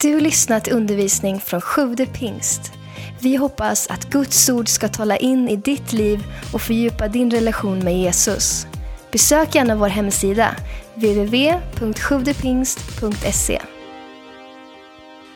Du 0.00 0.14
har 0.14 0.20
lyssnat 0.20 0.64
till 0.64 0.72
undervisning 0.72 1.40
från 1.40 1.60
Sjude 1.60 2.06
pingst. 2.06 2.72
Vi 3.20 3.36
hoppas 3.36 3.86
att 3.86 4.10
Guds 4.10 4.48
ord 4.48 4.68
ska 4.68 4.88
tala 4.88 5.16
in 5.16 5.48
i 5.48 5.56
ditt 5.56 5.92
liv 5.92 6.24
och 6.52 6.62
fördjupa 6.62 7.08
din 7.08 7.30
relation 7.30 7.78
med 7.78 7.98
Jesus. 7.98 8.66
Besök 9.12 9.54
gärna 9.54 9.76
vår 9.76 9.88
hemsida, 9.88 10.56
www.sjuvdepingst.se. 10.94 13.62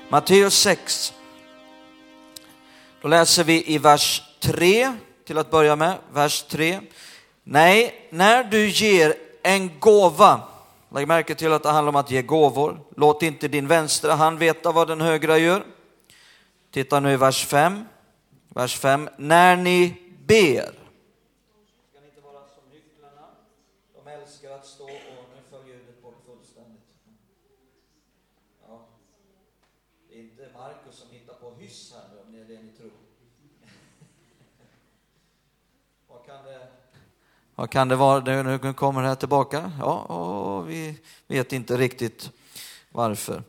Matteus 0.09 0.55
6. 0.55 1.13
Då 3.03 3.09
läser 3.09 3.45
vi 3.45 3.75
i 3.75 3.79
vers 3.79 4.23
3 4.41 4.93
till 5.27 5.39
att 5.39 5.51
börja 5.51 5.77
med. 5.77 5.95
Vers 6.13 6.43
3. 6.43 6.81
Nej, 7.45 7.95
när 8.11 8.45
du 8.45 8.69
ger 8.69 9.15
en 9.43 9.71
gåva, 9.79 10.41
lägg 10.93 11.09
märke 11.09 11.35
till 11.35 11.53
att 11.53 11.63
det 11.63 11.69
handlar 11.69 11.89
om 11.89 11.97
att 11.97 12.11
ge 12.11 12.23
gåvor. 12.23 12.81
Låt 12.97 13.23
inte 13.23 13.49
din 13.49 13.67
vänstra 13.67 14.15
hand 14.15 14.39
veta 14.39 14.73
vad 14.73 14.89
den 14.89 15.01
högra 15.01 15.39
gör. 15.39 15.65
Titta 16.71 17.01
nu 17.01 17.13
i 17.13 17.17
vers 17.17 17.47
5. 17.47 17.85
Vers 18.49 18.79
5. 18.79 19.09
När 19.17 19.57
ni 19.57 20.03
ber. 20.27 20.73
Ska 21.91 22.01
ni 22.01 22.07
inte 22.07 22.21
vara 22.21 22.45
som 22.47 22.63
hycklarna? 22.71 23.27
De 23.95 24.11
älskar 24.11 24.51
att 24.51 24.67
stå 24.67 24.85
och 24.85 24.91
nu 25.35 25.43
föll 25.51 25.69
ljudet 25.69 26.03
bort 26.03 26.23
fullständigt. 26.27 26.83
Ja. 28.69 28.87
Det 30.09 30.15
är 30.15 30.21
inte 30.21 30.49
Markus 30.55 30.95
som 30.95 31.11
hittar 31.11 31.35
på 31.35 31.55
hyss 31.55 31.93
här 31.95 32.03
nu, 32.15 32.21
om 32.27 32.33
det 32.33 32.41
är 32.41 32.57
det 32.57 32.63
ni 32.63 32.73
tror. 32.73 32.91
Vad 36.09 36.27
kan 36.27 36.45
det, 36.45 36.69
vad 37.61 37.71
kan 37.71 37.89
det 37.89 37.97
vara? 37.97 38.43
Nu 38.43 38.73
kommer 38.73 39.03
det 39.03 39.09
här 39.09 39.15
tillbaka. 39.15 39.73
Ja, 39.79 39.93
och 39.93 40.71
vi 40.71 40.95
vet 41.29 41.53
inte 41.53 41.77
riktigt 41.77 42.31
varför. 42.93 43.43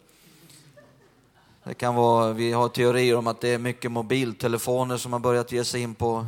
Det 1.63 1.73
kan 1.73 1.95
vara, 1.95 2.33
vi 2.33 2.51
har 2.51 2.69
teorier 2.69 3.15
om 3.17 3.27
att 3.27 3.41
det 3.41 3.49
är 3.49 3.57
mycket 3.57 3.91
mobiltelefoner 3.91 4.97
som 4.97 5.13
har 5.13 5.19
börjat 5.19 5.51
ge 5.51 5.63
sig 5.63 5.81
in 5.81 5.95
på 5.95 6.25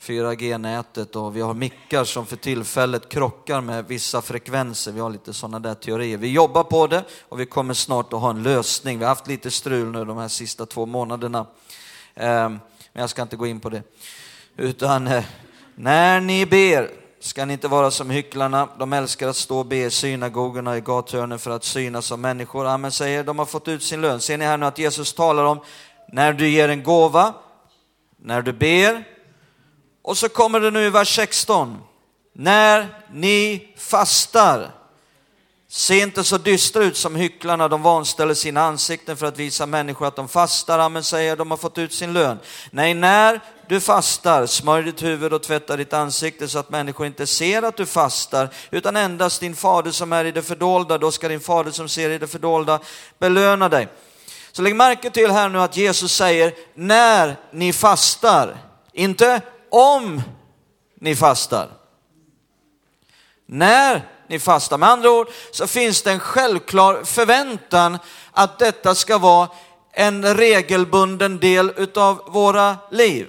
4G-nätet 0.00 1.16
och 1.16 1.36
vi 1.36 1.40
har 1.40 1.54
mickar 1.54 2.04
som 2.04 2.26
för 2.26 2.36
tillfället 2.36 3.08
krockar 3.08 3.60
med 3.60 3.84
vissa 3.84 4.22
frekvenser. 4.22 4.92
Vi 4.92 5.00
har 5.00 5.10
lite 5.10 5.32
sådana 5.32 5.58
där 5.58 5.74
teorier. 5.74 6.16
Vi 6.16 6.32
jobbar 6.32 6.64
på 6.64 6.86
det 6.86 7.04
och 7.28 7.40
vi 7.40 7.46
kommer 7.46 7.74
snart 7.74 8.12
att 8.12 8.20
ha 8.20 8.30
en 8.30 8.42
lösning. 8.42 8.98
Vi 8.98 9.04
har 9.04 9.08
haft 9.08 9.26
lite 9.26 9.50
strul 9.50 9.90
nu 9.92 10.04
de 10.04 10.16
här 10.16 10.28
sista 10.28 10.66
två 10.66 10.86
månaderna. 10.86 11.46
Ehm, 12.14 12.58
men 12.92 13.00
jag 13.00 13.10
ska 13.10 13.22
inte 13.22 13.36
gå 13.36 13.46
in 13.46 13.60
på 13.60 13.68
det. 13.68 13.82
Utan 14.56 15.06
eh, 15.06 15.24
när 15.74 16.20
ni 16.20 16.46
ber 16.46 17.07
ska 17.28 17.44
ni 17.44 17.52
inte 17.52 17.68
vara 17.68 17.90
som 17.90 18.10
hycklarna. 18.10 18.68
De 18.78 18.92
älskar 18.92 19.28
att 19.28 19.36
stå 19.36 19.58
och 19.58 19.66
be 19.66 19.76
i 19.76 19.90
synagogorna 19.90 20.76
i 20.76 20.80
gathörnen 20.80 21.38
för 21.38 21.50
att 21.50 21.64
synas 21.64 22.12
av 22.12 22.18
människor. 22.18 22.66
Amen 22.66 22.92
säger, 22.92 23.24
de 23.24 23.38
har 23.38 23.46
fått 23.46 23.68
ut 23.68 23.82
sin 23.82 24.00
lön. 24.00 24.20
Ser 24.20 24.38
ni 24.38 24.44
här 24.44 24.56
nu 24.56 24.66
att 24.66 24.78
Jesus 24.78 25.12
talar 25.12 25.44
om 25.44 25.60
när 26.12 26.32
du 26.32 26.48
ger 26.48 26.68
en 26.68 26.82
gåva, 26.82 27.34
när 28.16 28.42
du 28.42 28.52
ber. 28.52 29.04
Och 30.02 30.18
så 30.18 30.28
kommer 30.28 30.60
det 30.60 30.70
nu 30.70 30.86
i 30.86 30.90
vers 30.90 31.16
16. 31.16 31.78
När 32.32 32.86
ni 33.12 33.68
fastar. 33.76 34.70
Se 35.70 35.98
inte 35.98 36.24
så 36.24 36.38
dystra 36.38 36.84
ut 36.84 36.96
som 36.96 37.16
hycklarna, 37.16 37.68
de 37.68 37.82
vanställer 37.82 38.34
sina 38.34 38.62
ansikten 38.62 39.16
för 39.16 39.26
att 39.26 39.38
visa 39.38 39.66
människor 39.66 40.06
att 40.06 40.16
de 40.16 40.28
fastar. 40.28 40.78
Amen 40.78 41.04
säger, 41.04 41.36
de 41.36 41.50
har 41.50 41.58
fått 41.58 41.78
ut 41.78 41.92
sin 41.92 42.12
lön. 42.12 42.38
Nej, 42.70 42.94
när 42.94 43.40
du 43.68 43.80
fastar, 43.80 44.46
smörj 44.46 44.84
ditt 44.84 45.02
huvud 45.02 45.32
och 45.32 45.42
tvätta 45.42 45.76
ditt 45.76 45.92
ansikte 45.92 46.48
så 46.48 46.58
att 46.58 46.70
människor 46.70 47.06
inte 47.06 47.26
ser 47.26 47.62
att 47.62 47.76
du 47.76 47.86
fastar, 47.86 48.48
utan 48.70 48.96
endast 48.96 49.40
din 49.40 49.56
fader 49.56 49.90
som 49.90 50.12
är 50.12 50.24
i 50.24 50.32
det 50.32 50.42
fördolda. 50.42 50.98
Då 50.98 51.10
ska 51.10 51.28
din 51.28 51.40
fader 51.40 51.70
som 51.70 51.88
ser 51.88 52.10
i 52.10 52.18
det 52.18 52.26
fördolda 52.26 52.80
belöna 53.18 53.68
dig. 53.68 53.88
Så 54.52 54.62
lägg 54.62 54.76
märke 54.76 55.10
till 55.10 55.30
här 55.30 55.48
nu 55.48 55.60
att 55.60 55.76
Jesus 55.76 56.12
säger 56.12 56.54
när 56.74 57.36
ni 57.52 57.72
fastar, 57.72 58.56
inte 58.92 59.40
om 59.70 60.22
ni 61.00 61.16
fastar. 61.16 61.68
När 63.46 64.17
ni 64.28 64.38
fastar. 64.38 64.78
Med 64.78 64.88
andra 64.88 65.10
ord 65.10 65.28
så 65.50 65.66
finns 65.66 66.02
det 66.02 66.10
en 66.10 66.20
självklar 66.20 67.04
förväntan 67.04 67.98
att 68.32 68.58
detta 68.58 68.94
ska 68.94 69.18
vara 69.18 69.48
en 69.92 70.34
regelbunden 70.34 71.38
del 71.38 71.72
utav 71.76 72.22
våra 72.26 72.76
liv. 72.90 73.26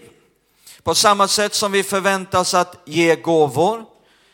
På 0.83 0.95
samma 0.95 1.27
sätt 1.27 1.53
som 1.53 1.71
vi 1.71 1.83
förväntas 1.83 2.53
att 2.53 2.75
ge 2.85 3.15
gåvor, 3.15 3.85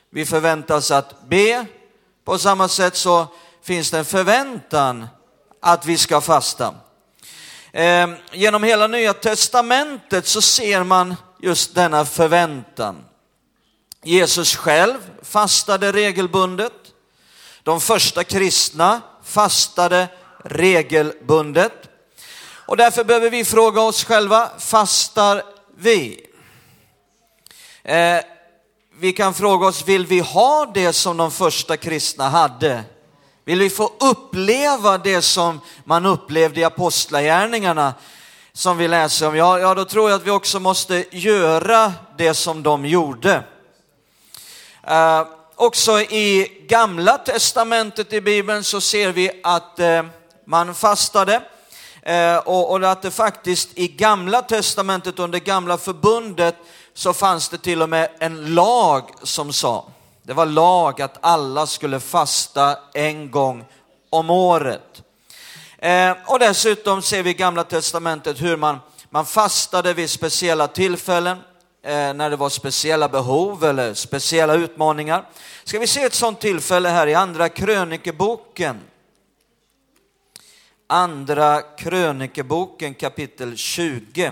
vi 0.10 0.26
förväntas 0.26 0.92
att 0.92 1.28
be, 1.28 1.66
på 2.26 2.38
samma 2.38 2.68
sätt 2.68 2.96
så 2.96 3.28
finns 3.64 3.92
det 3.92 3.98
en 3.98 4.06
förväntan 4.06 5.08
att 5.62 5.86
vi 5.86 5.98
ska 5.98 6.22
fasta. 6.22 6.74
Eh, 7.72 8.10
Genom 8.32 8.64
hela 8.64 8.88
Nya 8.88 9.14
Testamentet 9.14 10.28
så 10.28 10.42
ser 10.42 10.84
man 10.84 11.16
just 11.40 11.76
denna 11.76 12.06
förväntan. 12.06 13.05
Jesus 14.06 14.56
själv 14.56 14.98
fastade 15.22 15.92
regelbundet. 15.92 16.74
De 17.64 17.82
första 17.82 18.24
kristna 18.24 19.02
fastade 19.24 20.08
regelbundet. 20.44 21.74
Och 22.66 22.78
därför 22.78 23.04
behöver 23.04 23.30
vi 23.30 23.46
fråga 23.46 23.82
oss 23.82 24.04
själva, 24.04 24.50
fastar 24.60 25.44
vi? 25.78 26.26
Eh, 27.84 28.20
vi 28.98 29.14
kan 29.14 29.34
fråga 29.34 29.68
oss, 29.68 29.88
vill 29.88 30.06
vi 30.06 30.20
ha 30.20 30.72
det 30.74 30.94
som 30.94 31.18
de 31.18 31.32
första 31.32 31.78
kristna 31.78 32.30
hade? 32.30 32.84
Vill 33.46 33.60
vi 33.60 33.70
få 33.70 33.94
uppleva 34.00 34.98
det 34.98 35.22
som 35.22 35.62
man 35.84 36.06
upplevde 36.06 36.60
i 36.60 36.64
apostlagärningarna 36.64 37.94
som 38.54 38.78
vi 38.78 38.88
läser 38.88 39.28
om? 39.28 39.36
Ja, 39.36 39.60
ja, 39.60 39.74
då 39.74 39.86
tror 39.86 40.10
jag 40.10 40.18
att 40.18 40.28
vi 40.28 40.32
också 40.32 40.60
måste 40.60 41.06
göra 41.12 41.94
det 42.18 42.34
som 42.34 42.64
de 42.64 42.86
gjorde. 42.86 43.44
Eh, 44.88 45.28
också 45.56 46.02
i 46.02 46.52
gamla 46.68 47.18
testamentet 47.18 48.14
i 48.14 48.22
Bibeln 48.22 48.64
så 48.64 48.82
ser 48.82 49.12
vi 49.12 49.42
att 49.44 49.80
eh, 49.80 50.04
man 50.46 50.76
fastade 50.76 51.42
eh, 52.02 52.38
och, 52.38 52.72
och 52.72 52.92
att 52.92 53.02
det 53.02 53.12
faktiskt 53.12 53.70
i 53.74 53.88
gamla 53.88 54.42
testamentet 54.42 55.20
under 55.20 55.40
gamla 55.40 55.78
förbundet 55.78 56.56
så 56.94 57.14
fanns 57.14 57.50
det 57.50 57.58
till 57.58 57.82
och 57.82 57.90
med 57.90 58.10
en 58.20 58.54
lag 58.54 59.10
som 59.24 59.54
sa, 59.54 59.86
det 60.24 60.34
var 60.34 60.46
lag 60.46 61.02
att 61.02 61.18
alla 61.22 61.68
skulle 61.68 62.00
fasta 62.00 62.78
en 62.94 63.32
gång 63.32 63.66
om 64.10 64.30
året. 64.30 65.04
Eh, 65.78 66.12
och 66.26 66.40
dessutom 66.40 67.02
ser 67.02 67.24
vi 67.24 67.30
i 67.30 67.34
gamla 67.34 67.64
testamentet 67.64 68.42
hur 68.42 68.58
man, 68.58 68.80
man 69.10 69.26
fastade 69.26 69.94
vid 69.94 70.10
speciella 70.10 70.68
tillfällen, 70.68 71.38
Eh, 71.86 72.14
när 72.14 72.30
det 72.30 72.36
var 72.36 72.50
speciella 72.50 73.10
behov 73.10 73.64
eller 73.64 73.94
speciella 73.94 74.56
utmaningar. 74.56 75.26
Ska 75.64 75.80
vi 75.80 75.88
se 75.88 76.04
ett 76.04 76.14
sådant 76.14 76.42
tillfälle 76.42 76.90
här 76.90 77.08
i 77.08 77.14
andra 77.14 77.50
krönikeboken. 77.50 78.80
Andra 80.88 81.62
krönikeboken 81.62 82.94
kapitel 82.94 83.58
20. 83.58 84.32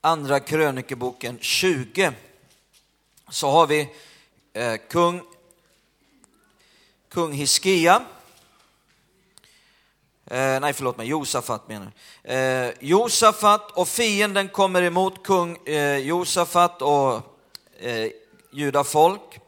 Andra 0.00 0.40
krönikeboken 0.40 1.38
20 1.40 2.12
så 3.28 3.50
har 3.50 3.66
vi 3.66 3.88
eh, 4.52 4.76
kung, 4.76 5.22
kung 7.08 7.32
Hiskia. 7.32 8.04
Eh, 10.26 10.60
nej, 10.60 10.72
förlåt 10.72 10.96
mig, 10.96 11.08
Josafat 11.08 11.68
menar 11.68 11.92
jag. 12.22 12.66
Eh, 12.66 12.72
Josafat 12.80 13.70
och 13.70 13.88
fienden 13.88 14.48
kommer 14.48 14.82
emot 14.82 15.22
kung 15.22 15.56
eh, 15.56 15.96
Josafat 15.96 16.82
och 16.82 17.14
eh, 17.80 18.10
judafolk. 18.50 19.40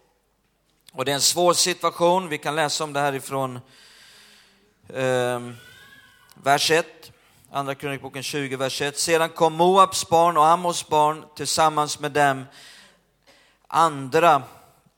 Och 0.93 1.05
det 1.05 1.11
är 1.13 1.15
en 1.15 1.21
svår 1.21 1.53
situation, 1.53 2.29
vi 2.29 2.39
kan 2.39 2.57
läsa 2.57 2.85
om 2.85 2.93
det 2.93 3.01
här 3.01 3.15
ifrån 3.15 3.61
eh, 4.89 5.41
vers 6.35 6.71
1. 6.71 6.87
Andra 7.51 7.75
krönikboken 7.75 8.23
20, 8.23 8.57
vers 8.57 8.83
1. 8.83 8.99
Sedan 8.99 9.29
kom 9.29 9.53
Moabs 9.53 10.09
barn 10.09 10.37
och 10.37 10.47
Amos 10.47 10.89
barn 10.89 11.25
tillsammans 11.37 12.01
med 12.01 12.13
dem 12.13 12.45
andra 13.69 14.43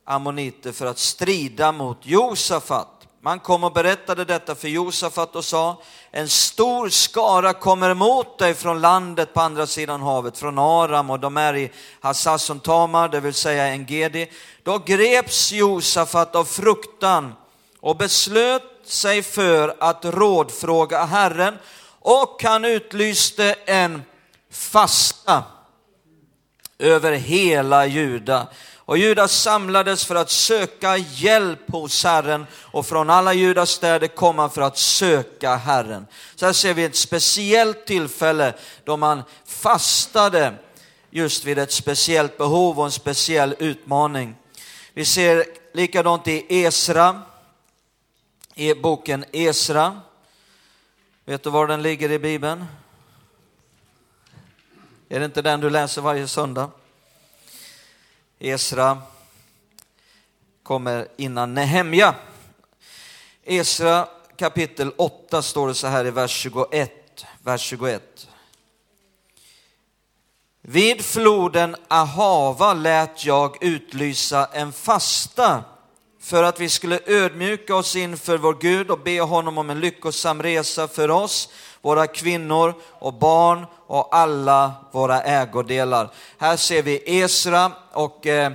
ammoniter 0.06 0.72
för 0.72 0.86
att 0.86 0.98
strida 0.98 1.72
mot 1.72 1.98
Josafat. 2.02 2.88
Man 3.20 3.40
kom 3.40 3.64
och 3.64 3.72
berättade 3.72 4.24
detta 4.24 4.54
för 4.54 4.68
Josafat 4.68 5.36
och 5.36 5.44
sa, 5.44 5.82
en 6.10 6.28
stor 6.28 6.88
skara 6.88 7.52
kommer 7.52 7.90
emot 7.90 8.38
dig 8.38 8.54
från 8.54 8.80
landet 8.80 9.34
på 9.34 9.40
andra 9.40 9.66
sidan 9.66 10.02
havet, 10.02 10.38
från 10.38 10.58
Aram 10.58 11.10
och 11.10 11.20
de 11.20 11.36
är 11.36 11.56
i 11.56 11.72
Hassasson 12.00 12.60
Tamar, 12.60 13.08
det 13.08 13.20
vill 13.20 13.34
säga 13.34 13.66
Engedi. 13.66 14.30
Då 14.62 14.78
greps 14.78 15.52
Josafat 15.52 16.36
av 16.36 16.44
fruktan 16.44 17.34
och 17.80 17.96
beslöt 17.96 18.62
sig 18.84 19.22
för 19.22 19.76
att 19.80 20.04
rådfråga 20.04 21.04
Herren 21.04 21.58
och 22.00 22.42
han 22.42 22.64
utlyste 22.64 23.56
en 23.66 24.02
fasta 24.50 25.44
över 26.78 27.12
hela 27.12 27.86
Juda. 27.86 28.46
Och 28.86 28.98
Judas 28.98 29.42
samlades 29.42 30.04
för 30.04 30.14
att 30.14 30.30
söka 30.30 30.96
hjälp 30.96 31.70
hos 31.70 32.04
Herren 32.04 32.46
och 32.52 32.86
från 32.86 33.10
alla 33.10 33.34
Judas 33.34 33.70
städer 33.70 34.08
kom 34.08 34.38
han 34.38 34.50
för 34.50 34.62
att 34.62 34.78
söka 34.78 35.56
Herren. 35.56 36.06
Så 36.34 36.46
här 36.46 36.52
ser 36.52 36.74
vi 36.74 36.84
ett 36.84 36.96
speciellt 36.96 37.86
tillfälle 37.86 38.54
då 38.84 38.96
man 38.96 39.22
fastade 39.46 40.54
just 41.10 41.44
vid 41.44 41.58
ett 41.58 41.72
speciellt 41.72 42.38
behov 42.38 42.78
och 42.78 42.84
en 42.84 42.90
speciell 42.90 43.54
utmaning. 43.58 44.34
Vi 44.94 45.04
ser 45.04 45.44
likadant 45.72 46.28
i 46.28 46.46
Esra, 46.48 47.22
i 48.54 48.74
boken 48.74 49.24
Esra. 49.32 50.00
Vet 51.24 51.42
du 51.42 51.50
var 51.50 51.66
den 51.66 51.82
ligger 51.82 52.10
i 52.10 52.18
Bibeln? 52.18 52.64
Är 55.08 55.18
det 55.18 55.24
inte 55.24 55.42
den 55.42 55.60
du 55.60 55.70
läser 55.70 56.02
varje 56.02 56.28
söndag? 56.28 56.70
Esra 58.38 58.98
kommer 60.62 61.08
innan 61.16 61.54
Nehemja. 61.54 62.14
Esra 63.44 64.08
kapitel 64.36 64.92
8 64.96 65.42
står 65.42 65.68
det 65.68 65.74
så 65.74 65.86
här 65.86 66.06
i 66.06 66.10
vers 66.10 66.30
21. 66.30 67.26
Vers 67.42 67.60
21. 67.60 68.28
Vid 70.60 71.04
floden 71.04 71.76
Ahava 71.88 72.74
lät 72.74 73.24
jag 73.24 73.62
utlysa 73.62 74.48
en 74.52 74.72
fasta 74.72 75.64
för 76.20 76.42
att 76.42 76.60
vi 76.60 76.68
skulle 76.68 77.00
ödmjuka 77.06 77.76
oss 77.76 77.96
inför 77.96 78.38
vår 78.38 78.54
Gud 78.60 78.90
och 78.90 79.00
be 79.00 79.20
honom 79.20 79.58
om 79.58 79.70
en 79.70 79.80
lyckosam 79.80 80.42
resa 80.42 80.88
för 80.88 81.10
oss, 81.10 81.48
våra 81.86 82.06
kvinnor 82.06 82.74
och 82.90 83.14
barn 83.14 83.66
och 83.86 84.16
alla 84.16 84.72
våra 84.92 85.22
ägodelar. 85.22 86.10
Här 86.38 86.56
ser 86.56 86.82
vi 86.82 87.20
Esra 87.20 87.72
och 87.92 88.26
eh, 88.26 88.52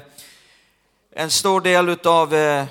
en 1.12 1.31
stor 1.31 1.62
del 1.62 1.98
av 2.04 2.33
eh, 2.33 2.66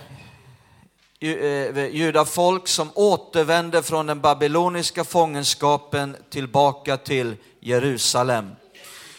eh 1.20 1.86
judafolk 1.86 2.68
som 2.68 2.90
återvände 2.94 3.82
från 3.82 4.06
den 4.06 4.20
babyloniska 4.20 5.04
fångenskapen 5.04 6.16
tillbaka 6.30 6.96
till 6.96 7.36
Jerusalem. 7.60 8.50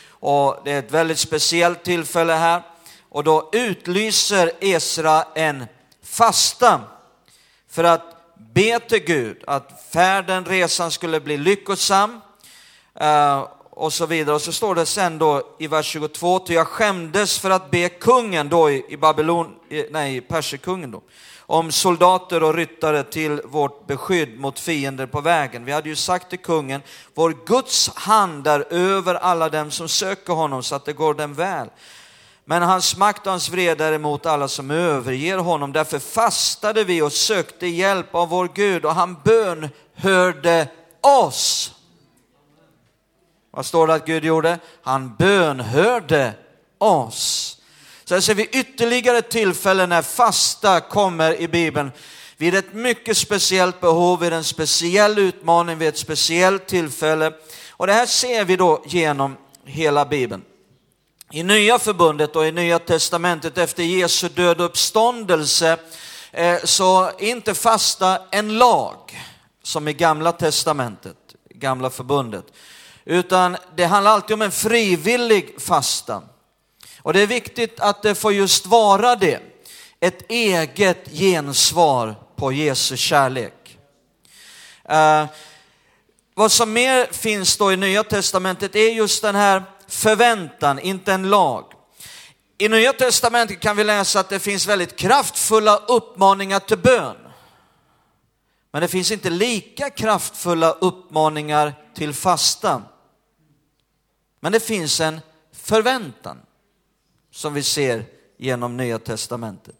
Och 0.09 0.57
det 0.63 0.71
är 0.71 0.79
ett 0.79 0.91
väldigt 0.91 1.19
speciellt 1.19 1.83
tillfälle 1.83 2.33
här. 2.33 2.61
Och 3.09 3.23
då 3.23 3.49
utlyser 3.51 4.51
Esra 4.59 5.23
en 5.35 5.65
fasta 6.03 6.81
för 7.69 7.83
att 7.83 8.20
be 8.53 8.79
till 8.79 9.03
Gud 9.03 9.43
att 9.47 9.87
färden, 9.93 10.45
resan 10.45 10.91
skulle 10.91 11.19
bli 11.19 11.37
lyckosam 11.37 12.21
eh, 12.99 13.47
och 13.69 13.93
så 13.93 14.05
vidare. 14.05 14.35
Och 14.35 14.41
så 14.41 14.51
står 14.51 14.75
det 14.75 14.85
sen 14.85 15.17
då 15.17 15.55
i 15.59 15.67
vers 15.67 15.85
22, 15.85 16.39
till 16.39 16.55
jag 16.55 16.67
skämdes 16.67 17.39
för 17.39 17.49
att 17.49 17.71
be 17.71 17.89
kungen 17.89 18.49
då 18.49 18.71
i, 18.71 18.85
i 18.89 18.97
Babylon, 18.97 19.55
i, 19.69 19.85
nej, 19.91 20.27
då, 20.65 21.01
om 21.39 21.71
soldater 21.71 22.43
och 22.43 22.53
ryttare 22.53 23.03
till 23.03 23.41
vårt 23.45 23.87
beskydd 23.87 24.39
mot 24.39 24.59
fiender 24.59 25.05
på 25.05 25.21
vägen. 25.21 25.65
Vi 25.65 25.71
hade 25.71 25.89
ju 25.89 25.95
sagt 25.95 26.29
till 26.29 26.39
kungen, 26.39 26.81
vår 27.13 27.35
Guds 27.45 27.89
hand 27.95 28.47
är 28.47 28.73
över 28.73 29.15
alla 29.15 29.49
dem 29.49 29.71
som 29.71 29.89
söker 29.89 30.33
honom 30.33 30.63
så 30.63 30.75
att 30.75 30.85
det 30.85 30.93
går 30.93 31.13
dem 31.13 31.33
väl. 31.33 31.67
Men 32.51 32.61
hans 32.61 32.97
makt 32.97 33.25
och 33.25 33.31
hans 33.31 33.49
vrede 33.49 33.85
är 33.85 33.93
emot 33.93 34.25
alla 34.25 34.47
som 34.47 34.71
överger 34.71 35.37
honom. 35.37 35.71
Därför 35.71 35.99
fastade 35.99 36.83
vi 36.83 37.01
och 37.01 37.13
sökte 37.13 37.67
hjälp 37.67 38.15
av 38.15 38.29
vår 38.29 38.49
Gud 38.53 38.85
och 38.85 38.95
han 38.95 39.17
bönhörde 39.23 40.67
oss. 41.01 41.73
Vad 43.51 43.65
står 43.65 43.87
det 43.87 43.93
att 43.93 44.05
Gud 44.05 44.25
gjorde? 44.25 44.59
Han 44.83 45.15
bönhörde 45.15 46.33
oss. 46.77 47.57
Så 48.03 48.13
här 48.13 48.21
ser 48.21 48.35
vi 48.35 48.45
ytterligare 48.45 49.21
tillfällen 49.21 49.89
när 49.89 50.01
fasta 50.01 50.79
kommer 50.79 51.41
i 51.41 51.47
Bibeln. 51.47 51.91
Vid 52.37 52.55
ett 52.55 52.73
mycket 52.73 53.17
speciellt 53.17 53.81
behov, 53.81 54.19
vid 54.19 54.33
en 54.33 54.43
speciell 54.43 55.19
utmaning, 55.19 55.77
vid 55.77 55.87
ett 55.87 55.97
speciellt 55.97 56.67
tillfälle. 56.67 57.33
Och 57.69 57.87
det 57.87 57.93
här 57.93 58.05
ser 58.05 58.45
vi 58.45 58.55
då 58.55 58.83
genom 58.85 59.37
hela 59.65 60.05
Bibeln. 60.05 60.43
I 61.33 61.43
Nya 61.43 61.79
Förbundet 61.79 62.35
och 62.35 62.47
i 62.47 62.51
Nya 62.51 62.79
Testamentet 62.79 63.57
efter 63.57 63.83
Jesu 63.83 64.29
död 64.29 64.59
och 64.61 64.65
uppståndelse 64.65 65.77
eh, 66.31 66.57
så 66.63 67.03
är 67.03 67.23
inte 67.23 67.53
fasta 67.53 68.21
en 68.31 68.57
lag 68.57 69.19
som 69.63 69.87
i 69.87 69.93
Gamla 69.93 70.31
Testamentet, 70.31 71.17
Gamla 71.49 71.89
Förbundet, 71.89 72.45
utan 73.05 73.57
det 73.75 73.85
handlar 73.85 74.11
alltid 74.11 74.33
om 74.33 74.41
en 74.41 74.51
frivillig 74.51 75.55
fasta. 75.61 76.21
Och 77.01 77.13
det 77.13 77.21
är 77.21 77.27
viktigt 77.27 77.79
att 77.79 78.03
det 78.03 78.15
får 78.15 78.33
just 78.33 78.65
vara 78.65 79.15
det, 79.15 79.39
ett 79.99 80.31
eget 80.31 81.09
gensvar 81.11 82.15
på 82.35 82.51
Jesu 82.51 82.97
kärlek. 82.97 83.77
Eh, 84.89 85.25
vad 86.33 86.51
som 86.51 86.73
mer 86.73 87.05
finns 87.11 87.57
då 87.57 87.71
i 87.71 87.77
Nya 87.77 88.03
Testamentet 88.03 88.75
är 88.75 88.89
just 88.89 89.21
den 89.21 89.35
här 89.35 89.63
förväntan, 89.91 90.79
inte 90.79 91.13
en 91.13 91.29
lag. 91.29 91.73
I 92.57 92.69
Nya 92.69 92.93
Testamentet 92.93 93.59
kan 93.59 93.77
vi 93.77 93.83
läsa 93.83 94.19
att 94.19 94.29
det 94.29 94.39
finns 94.39 94.67
väldigt 94.67 94.95
kraftfulla 94.95 95.77
uppmaningar 95.77 96.59
till 96.59 96.77
bön. 96.77 97.17
Men 98.71 98.81
det 98.81 98.87
finns 98.87 99.11
inte 99.11 99.29
lika 99.29 99.89
kraftfulla 99.89 100.71
uppmaningar 100.71 101.73
till 101.95 102.13
fasta. 102.13 102.81
Men 104.39 104.51
det 104.51 104.59
finns 104.59 104.99
en 104.99 105.21
förväntan 105.53 106.37
som 107.31 107.53
vi 107.53 107.63
ser 107.63 108.05
genom 108.37 108.77
Nya 108.77 108.99
Testamentet. 108.99 109.75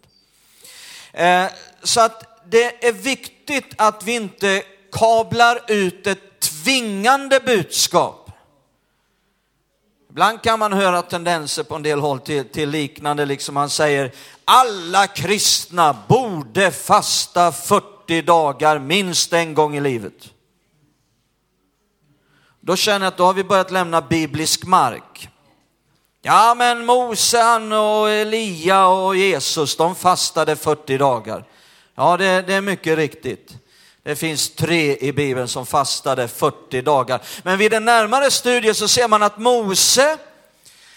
Eh, 1.12 1.46
så 1.82 2.00
att 2.00 2.42
det 2.50 2.86
är 2.86 2.92
viktigt 2.92 3.74
att 3.76 4.04
vi 4.04 4.12
inte 4.12 4.62
kablar 4.92 5.60
ut 5.68 6.06
ett 6.06 6.40
tvingande 6.40 7.40
budskap 7.40 8.21
Ibland 10.12 10.42
kan 10.42 10.58
man 10.58 10.72
höra 10.72 11.02
tendenser 11.02 11.62
på 11.62 11.74
en 11.74 11.82
del 11.82 12.00
håll 12.00 12.20
till, 12.20 12.44
till 12.44 12.70
liknande, 12.70 13.26
liksom 13.26 13.54
man 13.54 13.70
säger 13.70 14.12
alla 14.44 15.06
kristna 15.06 15.96
borde 16.08 16.70
fasta 16.70 17.52
40 17.52 18.22
dagar 18.22 18.78
minst 18.78 19.32
en 19.32 19.54
gång 19.54 19.76
i 19.76 19.80
livet. 19.80 20.30
Då 22.60 22.76
känner 22.76 23.06
jag 23.06 23.12
att 23.12 23.16
då 23.16 23.24
har 23.24 23.34
vi 23.34 23.44
börjat 23.44 23.70
lämna 23.70 24.02
biblisk 24.02 24.66
mark. 24.66 25.28
Ja 26.22 26.54
men 26.58 26.86
Mose 26.86 27.38
han 27.38 27.72
och 27.72 28.10
Elia 28.10 28.86
och 28.86 29.16
Jesus 29.16 29.76
de 29.76 29.94
fastade 29.94 30.56
40 30.56 30.98
dagar. 30.98 31.44
Ja 31.94 32.16
det, 32.16 32.42
det 32.42 32.54
är 32.54 32.60
mycket 32.60 32.96
riktigt. 32.96 33.61
Det 34.02 34.16
finns 34.16 34.50
tre 34.50 34.96
i 34.96 35.12
Bibeln 35.12 35.48
som 35.48 35.66
fastade 35.66 36.28
40 36.28 36.82
dagar. 36.82 37.22
Men 37.42 37.58
vid 37.58 37.74
en 37.74 37.84
närmare 37.84 38.30
studie 38.30 38.74
så 38.74 38.88
ser 38.88 39.08
man 39.08 39.22
att 39.22 39.38
Mose, 39.38 40.18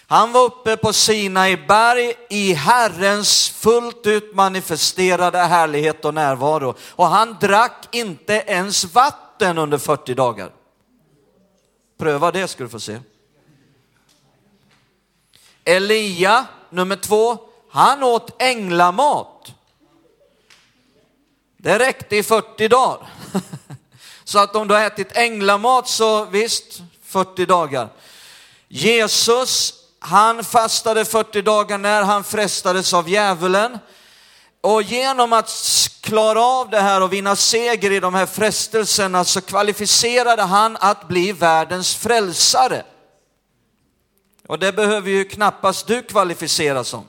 han 0.07 0.31
var 0.31 0.43
uppe 0.43 0.77
på 0.77 0.93
Sinai 0.93 1.57
berg 1.57 2.13
i 2.29 2.53
Herrens 2.53 3.49
fullt 3.49 4.07
ut 4.07 4.35
manifesterade 4.35 5.37
härlighet 5.37 6.05
och 6.05 6.13
närvaro. 6.13 6.75
Och 6.89 7.05
han 7.05 7.37
drack 7.41 7.95
inte 7.95 8.33
ens 8.33 8.85
vatten 8.85 9.57
under 9.57 9.77
40 9.77 10.13
dagar. 10.13 10.51
Pröva 11.97 12.31
det 12.31 12.47
ska 12.47 12.63
du 12.63 12.69
få 12.69 12.79
se. 12.79 12.99
Elia, 15.63 16.45
nummer 16.69 16.95
två, 16.95 17.37
han 17.69 18.03
åt 18.03 18.41
änglamat. 18.41 19.54
Det 21.65 21.79
räckte 21.79 22.15
i 22.15 22.23
40 22.23 22.67
dagar. 22.67 23.07
Så 24.23 24.39
att 24.39 24.55
om 24.55 24.67
du 24.67 24.73
har 24.73 24.81
ätit 24.81 25.17
änglamat 25.17 25.87
så 25.87 26.25
visst, 26.25 26.81
40 27.03 27.45
dagar. 27.45 27.89
Jesus, 28.67 29.73
han 29.99 30.43
fastade 30.43 31.05
40 31.05 31.41
dagar 31.41 31.77
när 31.77 32.03
han 32.03 32.23
frestades 32.23 32.93
av 32.93 33.09
djävulen. 33.09 33.79
Och 34.61 34.81
genom 34.81 35.33
att 35.33 35.51
klara 36.01 36.41
av 36.43 36.69
det 36.69 36.81
här 36.81 37.03
och 37.03 37.13
vinna 37.13 37.35
seger 37.35 37.91
i 37.91 37.99
de 37.99 38.13
här 38.13 38.25
frestelserna 38.25 39.23
så 39.23 39.41
kvalificerade 39.41 40.41
han 40.41 40.77
att 40.79 41.07
bli 41.07 41.31
världens 41.31 41.95
frälsare. 41.95 42.83
Och 44.47 44.59
det 44.59 44.71
behöver 44.71 45.09
ju 45.09 45.25
knappast 45.25 45.87
du 45.87 46.01
kvalificera 46.01 46.83
som. 46.83 47.05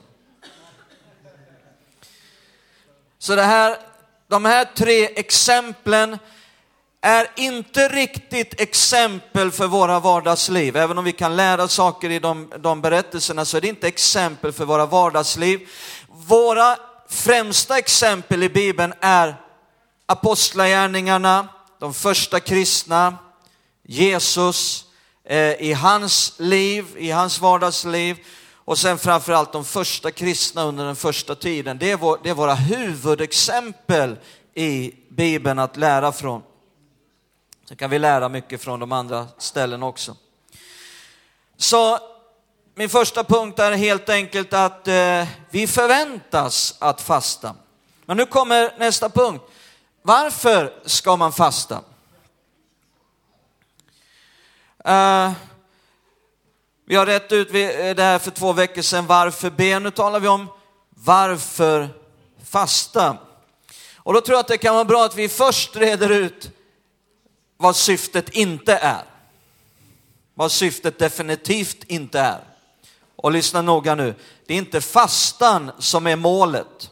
Så 3.19 3.35
det 3.35 3.43
här 3.43 3.86
de 4.29 4.45
här 4.45 4.65
tre 4.75 5.05
exemplen 5.05 6.17
är 7.01 7.27
inte 7.35 7.87
riktigt 7.87 8.61
exempel 8.61 9.51
för 9.51 9.67
våra 9.67 9.99
vardagsliv. 9.99 10.77
Även 10.77 10.97
om 10.97 11.03
vi 11.03 11.11
kan 11.11 11.35
lära 11.35 11.67
saker 11.67 12.09
i 12.09 12.19
de, 12.19 12.51
de 12.59 12.81
berättelserna 12.81 13.45
så 13.45 13.57
är 13.57 13.61
det 13.61 13.67
inte 13.67 13.87
exempel 13.87 14.53
för 14.53 14.65
våra 14.65 14.85
vardagsliv. 14.85 15.67
Våra 16.07 16.77
främsta 17.09 17.77
exempel 17.77 18.43
i 18.43 18.49
Bibeln 18.49 18.93
är 19.01 19.35
apostlagärningarna, 20.05 21.47
de 21.79 21.93
första 21.93 22.39
kristna, 22.39 23.17
Jesus, 23.83 24.85
eh, 25.23 25.53
i 25.53 25.73
hans 25.73 26.33
liv, 26.37 26.85
i 26.97 27.11
hans 27.11 27.39
vardagsliv 27.39 28.17
och 28.67 28.77
sen 28.77 28.97
framförallt 28.97 29.51
de 29.51 29.65
första 29.65 30.11
kristna 30.11 30.63
under 30.63 30.85
den 30.85 30.95
första 30.95 31.35
tiden. 31.35 31.77
Det 31.77 31.91
är, 31.91 31.97
vår, 31.97 32.19
det 32.23 32.29
är 32.29 32.33
våra 32.33 32.53
huvudexempel 32.53 34.17
i 34.53 34.93
Bibeln 35.09 35.59
att 35.59 35.77
lära 35.77 36.11
från. 36.11 36.43
Sen 37.67 37.77
kan 37.77 37.89
vi 37.89 37.99
lära 37.99 38.29
mycket 38.29 38.61
från 38.61 38.79
de 38.79 38.91
andra 38.91 39.27
ställen 39.37 39.83
också. 39.83 40.15
Så 41.57 41.99
min 42.75 42.89
första 42.89 43.23
punkt 43.23 43.59
är 43.59 43.71
helt 43.71 44.09
enkelt 44.09 44.53
att 44.53 44.87
eh, 44.87 45.27
vi 45.49 45.67
förväntas 45.67 46.75
att 46.79 47.01
fasta. 47.01 47.55
Men 48.05 48.17
nu 48.17 48.25
kommer 48.25 48.79
nästa 48.79 49.09
punkt. 49.09 49.43
Varför 50.01 50.73
ska 50.85 51.15
man 51.15 51.31
fasta? 51.31 51.81
Uh, 54.87 55.31
vi 56.89 56.95
har 56.95 57.05
rätt 57.05 57.31
ut 57.31 57.47
eh, 57.47 57.95
det 57.95 58.03
här 58.03 58.19
för 58.19 58.31
två 58.31 58.53
veckor 58.53 58.81
sedan, 58.81 59.07
varför 59.07 59.49
be? 59.49 59.79
Nu 59.79 59.91
talar 59.91 60.19
vi 60.19 60.27
om 60.27 60.47
varför 60.89 61.89
fasta. 62.43 63.17
Och 63.95 64.13
då 64.13 64.21
tror 64.21 64.35
jag 64.35 64.39
att 64.39 64.47
det 64.47 64.57
kan 64.57 64.73
vara 64.73 64.85
bra 64.85 65.05
att 65.05 65.15
vi 65.15 65.29
först 65.29 65.75
reder 65.75 66.09
ut 66.09 66.51
vad 67.57 67.75
syftet 67.75 68.29
inte 68.29 68.77
är. 68.77 69.03
Vad 70.33 70.51
syftet 70.51 70.99
definitivt 70.99 71.83
inte 71.83 72.19
är. 72.19 72.39
Och 73.15 73.31
lyssna 73.31 73.61
noga 73.61 73.95
nu, 73.95 74.15
det 74.45 74.53
är 74.53 74.57
inte 74.57 74.81
fastan 74.81 75.71
som 75.79 76.07
är 76.07 76.15
målet. 76.15 76.91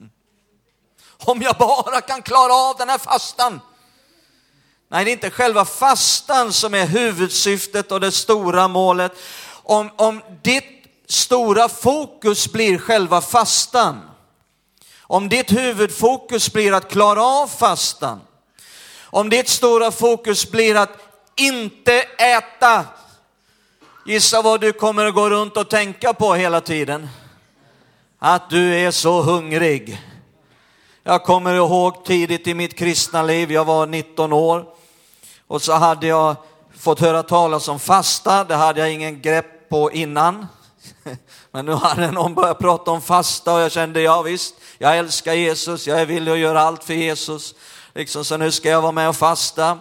Mm. 0.00 0.10
Om 1.16 1.42
jag 1.42 1.56
bara 1.56 2.00
kan 2.00 2.22
klara 2.22 2.54
av 2.54 2.76
den 2.76 2.88
här 2.88 2.98
fastan. 2.98 3.60
Nej, 4.88 5.04
det 5.04 5.10
är 5.10 5.12
inte 5.12 5.30
själva 5.30 5.64
fastan 5.64 6.52
som 6.52 6.74
är 6.74 6.86
huvudsyftet 6.86 7.92
och 7.92 8.00
det 8.00 8.12
stora 8.12 8.68
målet. 8.68 9.12
Om, 9.62 9.90
om 9.96 10.22
ditt 10.42 10.64
stora 11.08 11.68
fokus 11.68 12.52
blir 12.52 12.78
själva 12.78 13.20
fastan, 13.20 14.00
om 15.00 15.28
ditt 15.28 15.52
huvudfokus 15.52 16.52
blir 16.52 16.72
att 16.72 16.90
klara 16.90 17.22
av 17.22 17.46
fastan, 17.46 18.20
om 19.02 19.30
ditt 19.30 19.48
stora 19.48 19.90
fokus 19.90 20.50
blir 20.50 20.74
att 20.76 20.98
inte 21.36 22.02
äta, 22.18 22.84
gissa 24.06 24.42
vad 24.42 24.60
du 24.60 24.72
kommer 24.72 25.06
att 25.06 25.14
gå 25.14 25.30
runt 25.30 25.56
och 25.56 25.70
tänka 25.70 26.12
på 26.12 26.34
hela 26.34 26.60
tiden? 26.60 27.08
Att 28.18 28.50
du 28.50 28.74
är 28.74 28.90
så 28.90 29.22
hungrig. 29.22 30.00
Jag 31.08 31.24
kommer 31.24 31.54
ihåg 31.54 32.04
tidigt 32.04 32.46
i 32.46 32.54
mitt 32.54 32.78
kristna 32.78 33.22
liv, 33.22 33.52
jag 33.52 33.64
var 33.64 33.86
19 33.86 34.32
år 34.32 34.64
och 35.46 35.62
så 35.62 35.72
hade 35.72 36.06
jag 36.06 36.36
fått 36.78 37.00
höra 37.00 37.22
talas 37.22 37.68
om 37.68 37.78
fasta, 37.78 38.44
det 38.44 38.54
hade 38.54 38.80
jag 38.80 38.92
ingen 38.92 39.20
grepp 39.20 39.68
på 39.68 39.92
innan. 39.92 40.46
Men 41.50 41.66
nu 41.66 41.72
hade 41.72 42.10
någon 42.10 42.34
börjat 42.34 42.58
prata 42.58 42.90
om 42.90 43.02
fasta 43.02 43.54
och 43.54 43.60
jag 43.60 43.72
kände, 43.72 44.00
ja 44.00 44.22
visst, 44.22 44.54
jag 44.78 44.98
älskar 44.98 45.32
Jesus, 45.32 45.86
jag 45.86 46.00
är 46.00 46.06
villig 46.06 46.32
att 46.32 46.38
göra 46.38 46.60
allt 46.60 46.84
för 46.84 46.94
Jesus. 46.94 47.54
Liksom, 47.94 48.24
så 48.24 48.36
nu 48.36 48.50
ska 48.50 48.68
jag 48.68 48.82
vara 48.82 48.92
med 48.92 49.08
och 49.08 49.16
fasta. 49.16 49.78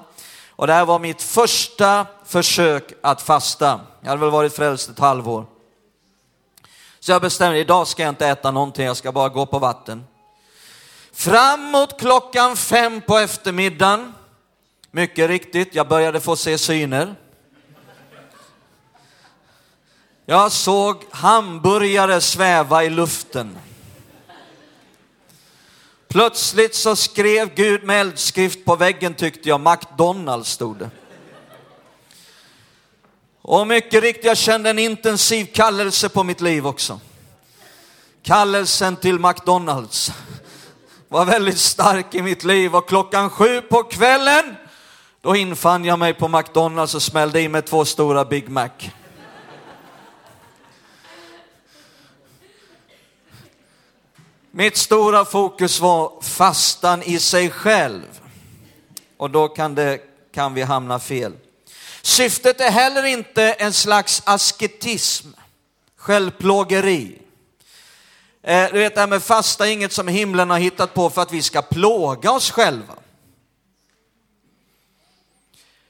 Och 0.49 0.67
det 0.67 0.73
här 0.73 0.85
var 0.85 0.99
mitt 0.99 1.21
första 1.21 2.05
försök 2.25 2.93
att 3.01 3.21
fasta. 3.21 3.79
Jag 4.01 4.09
hade 4.09 4.21
väl 4.21 4.31
varit 4.31 4.55
frälst 4.55 4.89
ett 4.89 4.99
halvår. 4.99 5.45
Så 6.99 7.11
jag 7.11 7.21
bestämde, 7.21 7.59
idag 7.59 7.87
ska 7.87 8.03
jag 8.03 8.09
inte 8.09 8.27
äta 8.27 8.51
någonting, 8.51 8.85
jag 8.85 8.97
ska 8.97 9.11
bara 9.11 9.29
gå 9.29 9.45
på 9.45 9.59
vatten. 9.59 10.03
Framåt 11.15 11.99
klockan 11.99 12.57
fem 12.57 13.01
på 13.01 13.17
eftermiddagen, 13.17 14.13
mycket 14.91 15.29
riktigt, 15.29 15.75
jag 15.75 15.87
började 15.87 16.19
få 16.19 16.35
se 16.35 16.57
syner. 16.57 17.15
Jag 20.25 20.51
såg 20.51 21.03
hamburgare 21.11 22.21
sväva 22.21 22.83
i 22.83 22.89
luften. 22.89 23.57
Plötsligt 26.07 26.75
så 26.75 26.95
skrev 26.95 27.55
Gud 27.55 27.83
med 27.83 28.01
eldskrift 28.01 28.65
på 28.65 28.75
väggen 28.75 29.13
tyckte 29.13 29.49
jag, 29.49 29.61
McDonalds 29.61 30.49
stod 30.49 30.77
det. 30.77 30.89
Och 33.41 33.67
mycket 33.67 34.03
riktigt, 34.03 34.25
jag 34.25 34.37
kände 34.37 34.69
en 34.69 34.79
intensiv 34.79 35.45
kallelse 35.45 36.09
på 36.09 36.23
mitt 36.23 36.41
liv 36.41 36.67
också. 36.67 36.99
Kallelsen 38.23 38.95
till 38.95 39.19
McDonalds 39.19 40.11
var 41.15 41.25
väldigt 41.25 41.59
stark 41.59 42.15
i 42.15 42.21
mitt 42.21 42.43
liv 42.43 42.75
och 42.75 42.89
klockan 42.89 43.29
sju 43.29 43.61
på 43.61 43.83
kvällen 43.83 44.55
då 45.21 45.35
infann 45.35 45.85
jag 45.85 45.99
mig 45.99 46.13
på 46.13 46.27
McDonalds 46.27 46.95
och 46.95 47.01
smällde 47.01 47.41
i 47.41 47.49
mig 47.49 47.61
två 47.61 47.85
stora 47.85 48.25
Big 48.25 48.49
Mac. 48.49 48.69
Mitt 54.51 54.77
stora 54.77 55.25
fokus 55.25 55.79
var 55.79 56.21
fastan 56.21 57.03
i 57.03 57.19
sig 57.19 57.49
själv. 57.49 58.21
Och 59.17 59.29
då 59.29 59.47
kan, 59.47 59.75
det, 59.75 59.99
kan 60.33 60.53
vi 60.53 60.61
hamna 60.61 60.99
fel. 60.99 61.33
Syftet 62.01 62.61
är 62.61 62.71
heller 62.71 63.03
inte 63.03 63.43
en 63.51 63.73
slags 63.73 64.21
asketism, 64.25 65.27
självplågeri. 65.97 67.24
Eh, 68.47 68.71
du 68.71 68.79
vet 68.79 68.95
det 68.95 68.99
här 68.99 69.07
med 69.07 69.23
fasta 69.23 69.67
är 69.67 69.71
inget 69.71 69.91
som 69.91 70.07
himlen 70.07 70.49
har 70.49 70.59
hittat 70.59 70.93
på 70.93 71.09
för 71.09 71.21
att 71.21 71.31
vi 71.31 71.41
ska 71.41 71.61
plåga 71.61 72.31
oss 72.31 72.51
själva. 72.51 72.93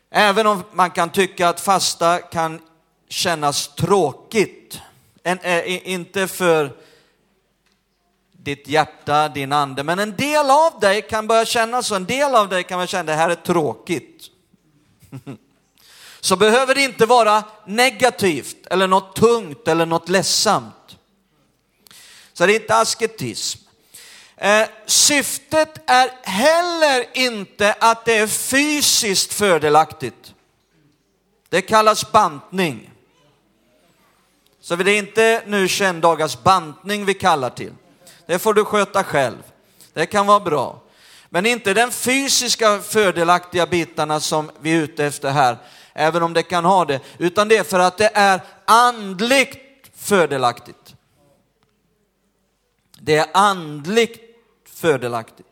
Även 0.10 0.48
om 0.48 0.64
man 0.72 0.92
kan 0.92 1.10
tycka 1.10 1.50
att 1.50 1.60
fasta 1.60 2.20
kan 2.20 2.62
kännas 3.10 3.68
tråkigt. 3.68 4.80
En, 5.24 5.40
äh, 5.40 5.90
inte 5.90 6.28
för 6.28 6.72
ditt 8.32 8.68
hjärta, 8.68 9.30
din 9.30 9.52
ande, 9.52 9.84
men 9.84 10.00
en 10.00 10.16
del 10.16 10.52
av 10.52 10.80
dig 10.80 11.02
kan 11.02 11.28
börja 11.28 11.46
känna 11.46 11.84
så. 11.84 11.96
En 11.96 12.06
del 12.06 12.36
av 12.36 12.50
dig 12.50 12.64
kan 12.64 12.78
börja 12.78 12.88
känna 12.88 13.04
det 13.04 13.18
här 13.18 13.30
är 13.30 13.36
tråkigt. 13.36 14.24
Så 16.20 16.36
behöver 16.36 16.76
det 16.76 16.82
inte 16.82 17.06
vara 17.06 17.44
negativt 17.66 18.68
eller 18.68 18.88
något 18.88 19.16
tungt 19.16 19.68
eller 19.68 19.86
något 19.86 20.10
ledsamt. 20.10 20.95
Så 22.38 22.46
det 22.46 22.54
är 22.54 22.60
inte 22.60 22.76
asketism. 22.76 23.60
Eh, 24.38 24.68
syftet 24.86 25.82
är 25.86 26.10
heller 26.24 27.06
inte 27.14 27.76
att 27.80 28.06
det 28.06 28.18
är 28.18 28.28
fysiskt 28.28 29.34
fördelaktigt. 29.34 30.34
Det 31.50 31.62
kallas 31.62 32.12
bantning. 32.12 32.92
Så 34.62 34.76
det 34.76 34.92
är 34.92 34.98
inte 34.98 35.44
nu 35.46 35.68
21 35.68 36.02
dagars 36.02 36.44
bantning 36.44 37.06
vi 37.06 37.14
kallar 37.14 37.50
till. 37.50 37.74
Det 38.26 38.40
får 38.40 38.54
du 38.54 38.66
sköta 38.66 39.04
själv. 39.04 39.44
Det 39.94 40.06
kan 40.06 40.28
vara 40.28 40.40
bra. 40.40 40.82
Men 41.30 41.46
inte 41.46 41.74
den 41.74 41.92
fysiska 41.92 42.82
fördelaktiga 42.82 43.68
bitarna 43.68 44.20
som 44.20 44.52
vi 44.62 44.72
är 44.72 44.82
ute 44.82 45.06
efter 45.06 45.32
här, 45.32 45.58
även 45.94 46.24
om 46.24 46.34
det 46.34 46.44
kan 46.44 46.66
ha 46.66 46.86
det, 46.86 47.00
utan 47.18 47.48
det 47.48 47.58
är 47.58 47.64
för 47.64 47.80
att 47.80 47.98
det 47.98 48.12
är 48.14 48.42
andligt 48.66 49.58
fördelaktigt. 49.96 50.85
Det 53.06 53.18
är 53.18 53.28
andligt 53.34 54.20
fördelaktigt. 54.74 55.48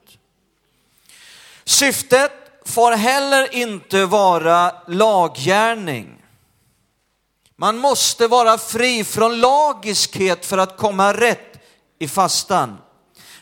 Syftet 1.63 2.31
får 2.65 2.91
heller 2.91 3.55
inte 3.55 4.05
vara 4.05 4.75
laggärning. 4.87 6.21
Man 7.55 7.77
måste 7.77 8.27
vara 8.27 8.57
fri 8.57 9.03
från 9.03 9.39
lagiskhet 9.39 10.45
för 10.45 10.57
att 10.57 10.77
komma 10.77 11.13
rätt 11.13 11.63
i 11.99 12.07
fastan. 12.07 12.77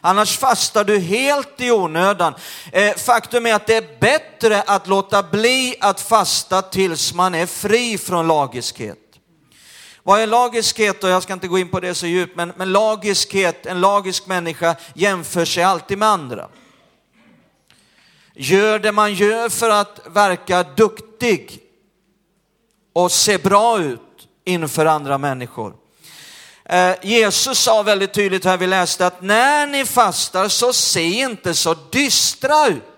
Annars 0.02 0.38
fastar 0.38 0.84
du 0.84 1.00
helt 1.00 1.62
i 1.62 1.72
onödan. 1.72 2.34
Eh, 2.72 2.96
faktum 2.96 3.46
är 3.46 3.54
att 3.54 3.68
det 3.68 3.76
är 3.76 4.00
bättre 4.00 4.62
att 4.62 4.88
låta 4.88 5.24
bli 5.24 5.76
att 5.80 6.02
fasta 6.02 6.62
tills 6.62 7.14
man 7.14 7.36
är 7.36 7.46
fri 7.46 7.98
från 7.98 8.28
lagiskhet. 8.28 9.01
Vad 10.04 10.22
är 10.22 10.28
lagiskhet? 10.28 11.02
då? 11.02 11.08
jag 11.08 11.24
ska 11.24 11.34
inte 11.34 11.48
gå 11.48 11.60
in 11.60 11.70
på 11.70 11.80
det 11.80 11.96
så 11.96 12.08
djupt, 12.08 12.36
men, 12.36 12.54
men 12.56 12.72
lagiskhet, 12.72 13.66
en 13.66 13.82
lagisk 13.82 14.26
människa 14.26 14.76
jämför 14.94 15.46
sig 15.46 15.64
alltid 15.64 15.98
med 15.98 16.08
andra. 16.08 16.48
Gör 18.34 18.80
det 18.80 18.92
man 18.92 19.14
gör 19.14 19.50
för 19.50 19.70
att 19.70 20.00
verka 20.06 20.64
duktig 20.64 21.60
och 22.94 23.12
se 23.12 23.38
bra 23.38 23.80
ut 23.80 24.28
inför 24.46 24.86
andra 24.86 25.18
människor. 25.18 25.76
Eh, 26.66 26.96
Jesus 27.02 27.60
sa 27.60 27.84
väldigt 27.84 28.14
tydligt 28.14 28.46
här 28.46 28.58
vi 28.58 28.68
läste 28.68 29.08
att 29.08 29.22
när 29.22 29.68
ni 29.68 29.86
fastar 29.86 30.48
så 30.48 30.74
se 30.74 31.04
inte 31.04 31.54
så 31.54 31.76
dystra 31.92 32.68
ut 32.68 32.91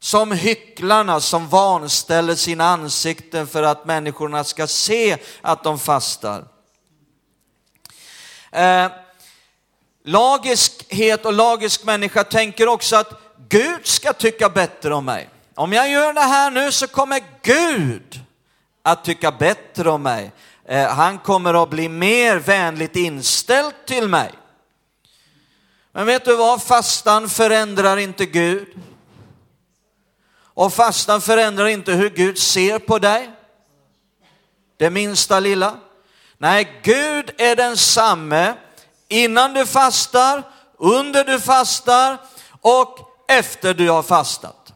som 0.00 0.32
hycklarna 0.32 1.20
som 1.20 1.48
vanställer 1.48 2.34
sina 2.34 2.64
ansikten 2.64 3.46
för 3.46 3.62
att 3.62 3.84
människorna 3.86 4.44
ska 4.44 4.66
se 4.66 5.16
att 5.40 5.64
de 5.64 5.78
fastar. 5.78 6.44
Eh, 8.52 8.90
lagiskhet 10.04 11.26
och 11.26 11.32
lagisk 11.32 11.84
människa 11.84 12.24
tänker 12.24 12.68
också 12.68 12.96
att 12.96 13.20
Gud 13.48 13.86
ska 13.86 14.12
tycka 14.12 14.48
bättre 14.48 14.94
om 14.94 15.04
mig. 15.04 15.28
om 15.54 15.72
jag 15.72 15.90
gör 15.90 16.12
det 16.12 16.20
här 16.20 16.50
nu 16.50 16.72
så 16.72 16.86
kommer 16.86 17.22
Gud 17.42 18.20
att 18.82 19.04
tycka 19.04 19.32
bättre 19.32 19.90
om 19.90 20.02
mig. 20.02 20.32
Eh, 20.64 20.88
han 20.88 21.18
kommer 21.18 21.62
att 21.62 21.70
bli 21.70 21.88
mer 21.88 22.36
vänligt 22.36 22.96
inställd 22.96 23.74
till 23.86 24.08
mig. 24.08 24.30
Men 25.92 26.06
vet 26.06 26.24
du 26.24 26.36
vad, 26.36 26.62
fastan 26.62 27.28
förändrar 27.28 27.96
inte 27.96 28.26
Gud. 28.26 28.68
Och 30.60 30.72
fastan 30.72 31.20
förändrar 31.20 31.66
inte 31.66 31.92
hur 31.92 32.10
Gud 32.10 32.38
ser 32.38 32.78
på 32.78 32.98
dig. 32.98 33.30
Det 34.76 34.90
minsta 34.90 35.40
lilla. 35.40 35.78
Nej, 36.38 36.80
Gud 36.82 37.30
är 37.38 37.56
densamme 37.56 38.54
innan 39.08 39.54
du 39.54 39.66
fastar, 39.66 40.42
under 40.78 41.24
du 41.24 41.40
fastar 41.40 42.18
och 42.60 42.98
efter 43.28 43.74
du 43.74 43.90
har 43.90 44.02
fastat. 44.02 44.72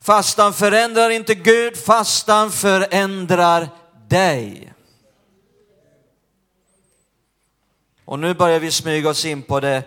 Fastan 0.00 0.54
förändrar 0.54 1.10
inte 1.10 1.34
Gud, 1.34 1.76
fastan 1.76 2.52
förändrar 2.52 3.68
dig. 4.08 4.72
Och 8.04 8.18
nu 8.18 8.34
börjar 8.34 8.60
vi 8.60 8.70
smyga 8.70 9.10
oss 9.10 9.24
in 9.24 9.42
på 9.42 9.60
det, 9.60 9.82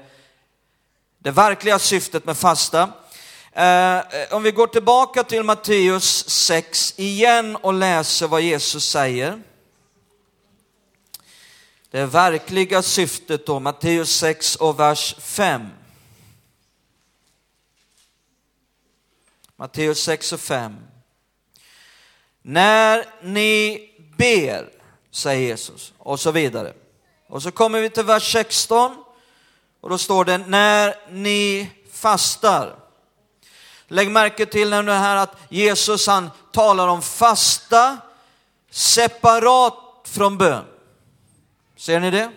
det 1.20 1.32
verkliga 1.32 1.80
syftet 1.80 2.26
med 2.26 2.38
fasta. 2.38 2.90
Eh, 3.56 4.04
om 4.32 4.44
vi 4.44 4.52
går 4.52 4.68
tillbaka 4.68 5.24
till 5.24 5.44
Matteus 5.44 6.30
6 6.30 6.94
igen 6.98 7.56
och 7.56 7.74
läser 7.74 8.28
vad 8.28 8.42
Jesus 8.42 8.90
säger. 8.90 9.42
Det 11.92 12.06
verkliga 12.06 12.82
syftet 12.82 13.46
då, 13.46 13.60
Matteus 13.60 14.16
6 14.16 14.56
och 14.56 14.80
vers 14.80 15.16
5. 15.20 15.70
Matteus 19.56 20.04
6 20.04 20.34
och 20.34 20.40
5. 20.40 20.76
När 22.42 23.06
ni 23.22 23.90
ber, 24.18 24.70
säger 25.12 25.48
Jesus, 25.48 25.94
och 25.98 26.20
så 26.20 26.32
vidare. 26.32 26.74
Och 27.28 27.44
så 27.44 27.52
kommer 27.52 27.82
vi 27.82 27.90
till 27.90 28.04
vers 28.04 28.32
16 28.32 29.04
och 29.82 29.90
då 29.90 29.98
står 29.98 30.26
det 30.26 30.38
när 30.38 30.96
ni 31.12 31.72
fastar. 31.92 32.83
Lägg 33.94 34.12
märke 34.12 34.46
till 34.46 34.70
nu 34.70 34.92
här 34.92 35.16
att 35.16 35.36
Jesus 35.50 36.08
han 36.08 36.30
talar 36.52 36.88
om 36.88 37.02
fasta 37.02 37.98
separat 38.72 39.74
från 40.06 40.38
bön. 40.38 40.66
Ser 41.78 42.00
ni 42.00 42.12
det? 42.12 42.32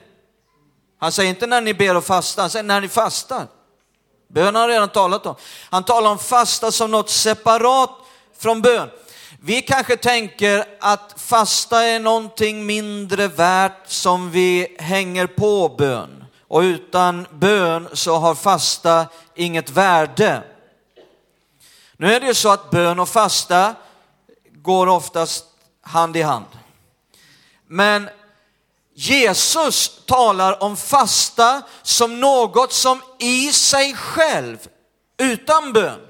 Han 0.98 1.12
säger 1.12 1.30
inte 1.30 1.46
när 1.46 1.60
ni 1.60 1.74
ber 1.74 1.96
och 1.96 2.04
fastar, 2.04 2.42
han 2.42 2.50
säger 2.50 2.62
när 2.62 2.80
ni 2.80 2.88
fastar. 2.88 3.46
Bön 4.28 4.54
har 4.54 4.62
han 4.62 4.70
redan 4.70 4.88
talat 4.88 5.26
om. 5.26 5.34
Han 5.70 5.84
talar 5.84 6.10
om 6.10 6.18
fasta 6.18 6.72
som 6.72 6.90
något 6.90 7.10
separat 7.10 7.90
från 8.38 8.62
bön. 8.62 8.88
Vi 9.40 9.62
kanske 9.62 9.96
tänker 9.96 10.64
att 10.80 11.14
fasta 11.16 11.82
är 11.82 12.00
någonting 12.00 12.66
mindre 12.66 13.28
värt 13.28 13.90
som 13.90 14.30
vi 14.30 14.76
hänger 14.78 15.26
på 15.26 15.74
bön. 15.78 16.24
Och 16.48 16.60
utan 16.60 17.26
bön 17.30 17.88
så 17.92 18.16
har 18.16 18.34
fasta 18.34 19.06
inget 19.34 19.70
värde. 19.70 20.42
Nu 21.96 22.14
är 22.14 22.20
det 22.20 22.26
ju 22.26 22.34
så 22.34 22.48
att 22.52 22.70
bön 22.70 23.00
och 23.00 23.08
fasta 23.08 23.74
går 24.52 24.86
oftast 24.86 25.44
hand 25.80 26.16
i 26.16 26.22
hand. 26.22 26.46
Men 27.66 28.08
Jesus 28.94 30.00
talar 30.06 30.62
om 30.62 30.76
fasta 30.76 31.62
som 31.82 32.20
något 32.20 32.72
som 32.72 33.02
i 33.18 33.52
sig 33.52 33.94
själv, 33.94 34.68
utan 35.16 35.72
bön, 35.72 36.00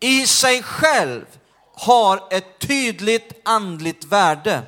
i 0.00 0.26
sig 0.26 0.62
själv 0.62 1.24
har 1.74 2.22
ett 2.30 2.58
tydligt 2.58 3.40
andligt 3.44 4.04
värde. 4.04 4.62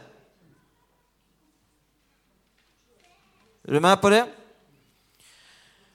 Är 3.68 3.72
du 3.72 3.80
med 3.80 4.00
på 4.00 4.10
det? 4.10 4.26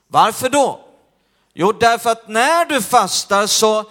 Varför 0.06 0.48
då? 0.48 0.80
Jo, 1.52 1.72
därför 1.72 2.10
att 2.10 2.28
när 2.28 2.64
du 2.64 2.82
fastar 2.82 3.46
så 3.46 3.84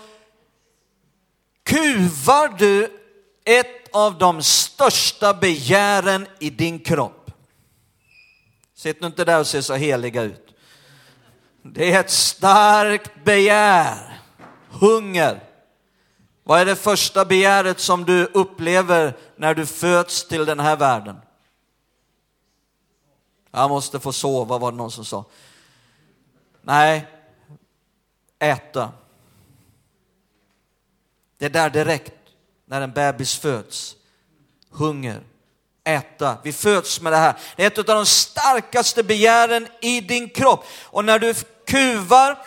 kuvar 1.69 2.57
du 2.57 2.99
ett 3.45 3.95
av 3.95 4.17
de 4.17 4.43
största 4.43 5.33
begären 5.33 6.27
i 6.39 6.49
din 6.49 6.79
kropp. 6.79 7.31
Sitt 8.75 9.01
nu 9.01 9.07
inte 9.07 9.25
där 9.25 9.39
och 9.39 9.47
se 9.47 9.63
så 9.63 9.73
heliga 9.73 10.21
ut. 10.21 10.55
Det 11.61 11.91
är 11.91 11.99
ett 11.99 12.09
starkt 12.09 13.23
begär, 13.23 14.21
hunger. 14.69 15.43
Vad 16.43 16.61
är 16.61 16.65
det 16.65 16.75
första 16.75 17.25
begäret 17.25 17.79
som 17.79 18.05
du 18.05 18.25
upplever 18.25 19.17
när 19.35 19.55
du 19.55 19.65
föds 19.65 20.27
till 20.27 20.45
den 20.45 20.59
här 20.59 20.75
världen? 20.75 21.17
Jag 23.51 23.69
måste 23.69 23.99
få 23.99 24.13
sova, 24.13 24.57
var 24.57 24.71
det 24.71 24.77
någon 24.77 24.91
som 24.91 25.05
sa. 25.05 25.25
Nej, 26.61 27.07
äta. 28.39 28.91
Det 31.39 31.45
är 31.45 31.49
där 31.49 31.69
direkt 31.69 32.13
när 32.67 32.81
en 32.81 32.91
bebis 32.91 33.37
föds. 33.37 33.95
Hunger, 34.71 35.21
äta. 35.83 36.37
Vi 36.43 36.53
föds 36.53 37.01
med 37.01 37.13
det 37.13 37.17
här. 37.17 37.35
Det 37.55 37.63
är 37.63 37.67
ett 37.67 37.77
av 37.77 37.85
de 37.85 38.05
starkaste 38.05 39.03
begären 39.03 39.67
i 39.81 40.01
din 40.01 40.29
kropp. 40.29 40.65
Och 40.83 41.05
när 41.05 41.19
du 41.19 41.33
kuvar 41.67 42.37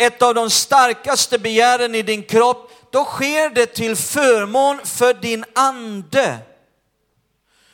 ett 0.00 0.22
av 0.22 0.34
de 0.34 0.50
starkaste 0.50 1.38
begären 1.38 1.94
i 1.94 2.02
din 2.02 2.22
kropp, 2.22 2.72
då 2.90 3.04
sker 3.04 3.50
det 3.50 3.66
till 3.66 3.96
förmån 3.96 4.80
för 4.84 5.14
din 5.14 5.44
ande. 5.54 6.38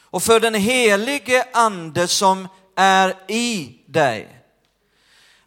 Och 0.01 0.23
för 0.23 0.41
den 0.41 0.55
helige 0.55 1.47
ande 1.53 2.09
som 2.09 2.49
är 2.77 3.15
i 3.29 3.79
dig. 3.87 4.36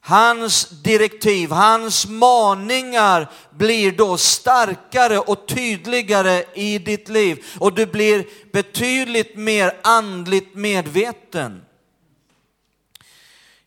Hans 0.10 0.70
direktiv, 0.70 1.52
hans 1.52 2.08
maningar 2.08 3.32
blir 3.50 3.92
då 3.92 4.18
starkare 4.18 5.20
och 5.20 5.48
tydligare 5.48 6.44
i 6.54 6.80
ditt 6.80 7.10
liv 7.10 7.46
och 7.60 7.74
du 7.74 7.86
blir 7.86 8.28
betydligt 8.52 9.36
mer 9.36 9.78
andligt 9.84 10.56
medveten. 10.56 11.66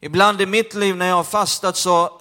Ibland 0.00 0.40
i 0.40 0.46
mitt 0.46 0.74
liv 0.74 0.96
när 0.96 1.06
jag 1.06 1.16
har 1.16 1.24
fastat 1.24 1.76
så 1.76 2.20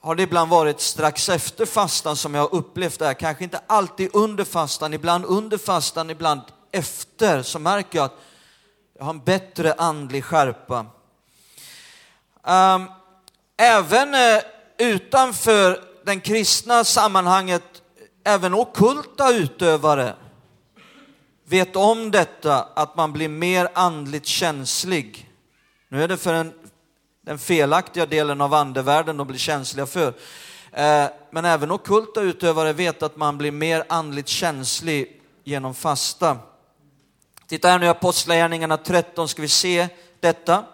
har 0.00 0.14
det 0.14 0.22
ibland 0.22 0.50
varit 0.50 0.80
strax 0.80 1.28
efter 1.28 1.66
fastan 1.66 2.16
som 2.16 2.34
jag 2.34 2.42
har 2.42 2.54
upplevt 2.54 2.98
det 2.98 3.06
här. 3.06 3.14
Kanske 3.14 3.44
inte 3.44 3.60
alltid 3.66 4.10
under 4.12 4.44
fastan, 4.44 4.94
ibland 4.94 5.24
under 5.24 5.58
fastan, 5.58 6.10
ibland 6.10 6.40
efter 6.72 7.42
så 7.42 7.58
märker 7.58 7.98
jag 7.98 8.04
att 8.04 8.18
jag 8.98 9.04
har 9.04 9.10
en 9.10 9.24
bättre 9.24 9.72
andlig 9.72 10.24
skärpa. 10.24 10.86
Um, 12.42 12.86
även 13.56 14.14
eh, 14.14 14.42
utanför 14.78 15.84
den 16.04 16.20
kristna 16.20 16.84
sammanhanget, 16.84 17.82
även 18.24 18.54
okulta 18.54 19.32
utövare 19.32 20.14
vet 21.48 21.76
om 21.76 22.10
detta, 22.10 22.68
att 22.74 22.96
man 22.96 23.12
blir 23.12 23.28
mer 23.28 23.68
andligt 23.74 24.26
känslig. 24.26 25.30
Nu 25.88 26.02
är 26.02 26.08
det 26.08 26.16
för 26.16 26.34
en, 26.34 26.52
den 27.26 27.38
felaktiga 27.38 28.06
delen 28.06 28.40
av 28.40 28.54
andevärlden 28.54 29.16
de 29.16 29.26
blir 29.26 29.38
känsliga 29.38 29.86
för. 29.86 30.08
Eh, 30.72 31.06
men 31.30 31.44
även 31.44 31.70
okulta 31.70 32.20
utövare 32.20 32.72
vet 32.72 33.02
att 33.02 33.16
man 33.16 33.38
blir 33.38 33.50
mer 33.50 33.84
andligt 33.88 34.28
känslig 34.28 35.22
genom 35.44 35.74
fasta. 35.74 36.38
Titta 37.46 37.68
här 37.68 37.78
nu 37.78 37.86
i 37.86 37.88
Apostlagärningarna 37.88 38.76
13 38.76 39.28
ska 39.28 39.42
vi 39.42 39.48
se 39.48 39.88
detta. 40.20 40.64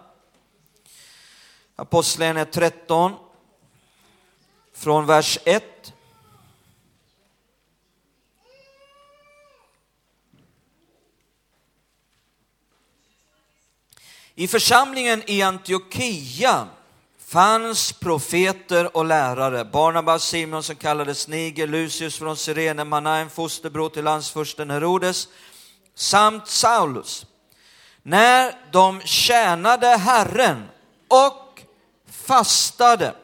Apostlagärningarna 1.75 2.51
13 2.51 3.15
från 4.73 5.05
vers 5.05 5.37
1. 5.45 5.93
I 14.35 14.47
församlingen 14.47 15.23
i 15.27 15.41
Antiochia 15.41 16.67
fanns 17.17 17.93
profeter 17.93 18.97
och 18.97 19.05
lärare. 19.05 19.65
Barnabas, 19.65 20.23
Simon 20.23 20.63
som 20.63 20.75
kallades 20.75 21.27
Niger, 21.27 21.67
Lucius 21.67 22.17
från 22.17 22.37
Sirene, 22.37 22.83
Manaen, 22.83 23.29
fosterbror 23.29 23.89
till 23.89 24.03
landsfursten 24.03 24.69
Herodes, 24.69 25.27
samt 25.95 26.47
Saulus. 26.47 27.25
När 28.01 28.55
de 28.71 29.01
tjänade 29.01 29.87
Herren 29.87 30.69
och 31.07 31.42
fastade 32.25 33.15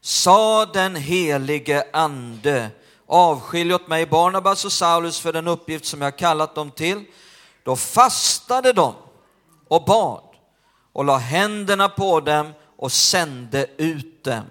sa 0.00 0.66
den 0.66 0.96
helige 0.96 1.84
ande, 1.92 2.70
avskilj 3.06 3.74
åt 3.74 3.88
mig 3.88 4.06
Barnabas 4.06 4.64
och 4.64 4.72
Saulus 4.72 5.20
för 5.20 5.32
den 5.32 5.48
uppgift 5.48 5.84
som 5.84 6.02
jag 6.02 6.18
kallat 6.18 6.54
dem 6.54 6.70
till. 6.70 7.04
Då 7.64 7.76
fastade 7.76 8.72
de 8.72 8.94
och 9.68 9.84
bad 9.84 10.22
och 10.92 11.04
la 11.04 11.16
händerna 11.16 11.88
på 11.88 12.20
dem 12.20 12.52
och 12.76 12.92
sände 12.92 13.66
ut 13.76 14.24
dem. 14.24 14.44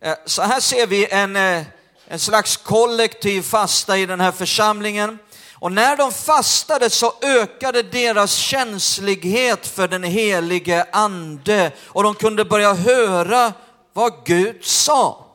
Eh, 0.00 0.14
så 0.26 0.42
här 0.42 0.60
ser 0.60 0.86
vi 0.86 1.08
en, 1.10 1.36
eh, 1.36 1.64
en 2.06 2.18
slags 2.18 2.56
kollektiv 2.56 3.42
fasta 3.42 3.98
i 3.98 4.06
den 4.06 4.20
här 4.20 4.32
församlingen. 4.32 5.18
Och 5.62 5.72
när 5.72 5.96
de 5.96 6.12
fastade 6.12 6.90
så 6.90 7.14
ökade 7.22 7.82
deras 7.82 8.34
känslighet 8.34 9.66
för 9.66 9.88
den 9.88 10.02
helige 10.02 10.86
ande 10.92 11.72
och 11.86 12.02
de 12.02 12.14
kunde 12.14 12.44
börja 12.44 12.74
höra 12.74 13.52
vad 13.92 14.12
Gud 14.24 14.64
sa. 14.64 15.26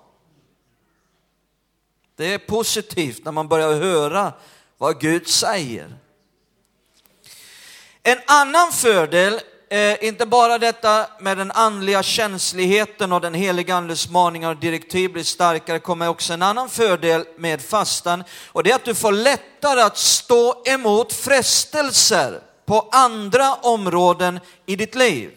Det 2.15 2.33
är 2.33 2.37
positivt 2.37 3.25
när 3.25 3.31
man 3.31 3.47
börjar 3.47 3.73
höra 3.73 4.33
vad 4.77 4.99
Gud 4.99 5.27
säger. 5.27 5.97
En 8.03 8.19
annan 8.27 8.71
fördel, 8.71 9.41
eh, 9.69 10.03
inte 10.03 10.25
bara 10.25 10.57
detta 10.57 11.07
med 11.19 11.37
den 11.37 11.51
andliga 11.51 12.03
känsligheten 12.03 13.11
och 13.11 13.21
den 13.21 13.33
heliga 13.33 13.75
andes 13.75 14.09
maningar 14.09 14.49
och 14.49 14.57
direktiv 14.57 15.11
blir 15.11 15.23
starkare, 15.23 15.79
kommer 15.79 16.07
också 16.07 16.33
en 16.33 16.41
annan 16.41 16.69
fördel 16.69 17.25
med 17.37 17.61
fastan 17.61 18.23
och 18.47 18.63
det 18.63 18.71
är 18.71 18.75
att 18.75 18.85
du 18.85 18.95
får 18.95 19.11
lättare 19.11 19.81
att 19.81 19.97
stå 19.97 20.63
emot 20.65 21.13
frestelser 21.13 22.39
på 22.65 22.87
andra 22.91 23.53
områden 23.53 24.39
i 24.65 24.75
ditt 24.75 24.95
liv. 24.95 25.31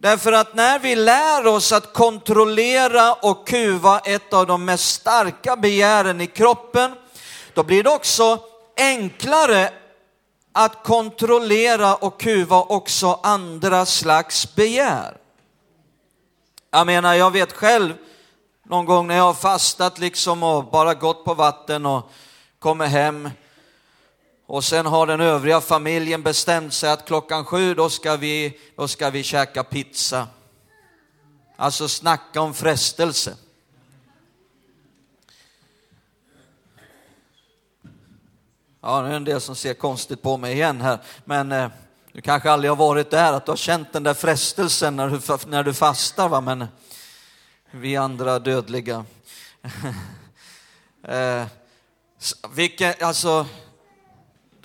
Därför 0.00 0.32
att 0.32 0.54
när 0.54 0.78
vi 0.78 0.96
lär 0.96 1.46
oss 1.46 1.72
att 1.72 1.92
kontrollera 1.92 3.12
och 3.12 3.48
kuva 3.48 3.98
ett 3.98 4.32
av 4.32 4.46
de 4.46 4.64
mest 4.64 4.94
starka 4.94 5.56
begären 5.56 6.20
i 6.20 6.26
kroppen, 6.26 6.94
då 7.54 7.62
blir 7.62 7.82
det 7.82 7.90
också 7.90 8.38
enklare 8.76 9.70
att 10.58 10.84
kontrollera 10.84 11.94
och 11.94 12.20
kuva 12.20 12.62
också 12.62 13.20
andra 13.22 13.86
slags 13.86 14.54
begär. 14.54 15.16
Jag 16.70 16.86
menar, 16.86 17.14
jag 17.14 17.30
vet 17.30 17.52
själv 17.52 17.94
någon 18.64 18.84
gång 18.84 19.06
när 19.06 19.16
jag 19.16 19.24
har 19.24 19.34
fastat 19.34 19.98
liksom 19.98 20.42
och 20.42 20.64
bara 20.64 20.94
gått 20.94 21.24
på 21.24 21.34
vatten 21.34 21.86
och 21.86 22.10
kommer 22.58 22.86
hem 22.86 23.30
och 24.46 24.64
sen 24.64 24.86
har 24.86 25.06
den 25.06 25.20
övriga 25.20 25.60
familjen 25.60 26.22
bestämt 26.22 26.74
sig 26.74 26.90
att 26.90 27.06
klockan 27.06 27.44
sju 27.44 27.74
då 27.74 27.90
ska 27.90 28.16
vi, 28.16 28.58
då 28.76 28.88
ska 28.88 29.10
vi 29.10 29.22
käka 29.22 29.64
pizza. 29.64 30.26
Alltså 31.56 31.88
snacka 31.88 32.40
om 32.40 32.54
frestelse. 32.54 33.36
Ja, 38.80 39.02
nu 39.02 39.08
är 39.08 39.16
en 39.16 39.24
del 39.24 39.40
som 39.40 39.56
ser 39.56 39.74
konstigt 39.74 40.22
på 40.22 40.36
mig 40.36 40.52
igen 40.52 40.80
här, 40.80 40.98
men 41.24 41.52
eh, 41.52 41.70
du 42.12 42.20
kanske 42.20 42.50
aldrig 42.50 42.70
har 42.70 42.76
varit 42.76 43.10
där, 43.10 43.32
att 43.32 43.46
du 43.46 43.52
har 43.52 43.56
känt 43.56 43.92
den 43.92 44.02
där 44.02 44.14
frestelsen 44.14 44.96
när 44.96 45.08
du, 45.08 45.20
när 45.50 45.62
du 45.62 45.74
fastar, 45.74 46.28
va? 46.28 46.40
men 46.40 46.66
vi 47.70 47.96
andra 47.96 48.38
dödliga. 48.38 49.04
eh, 51.08 51.46
vilken, 52.54 52.94
alltså, 53.00 53.46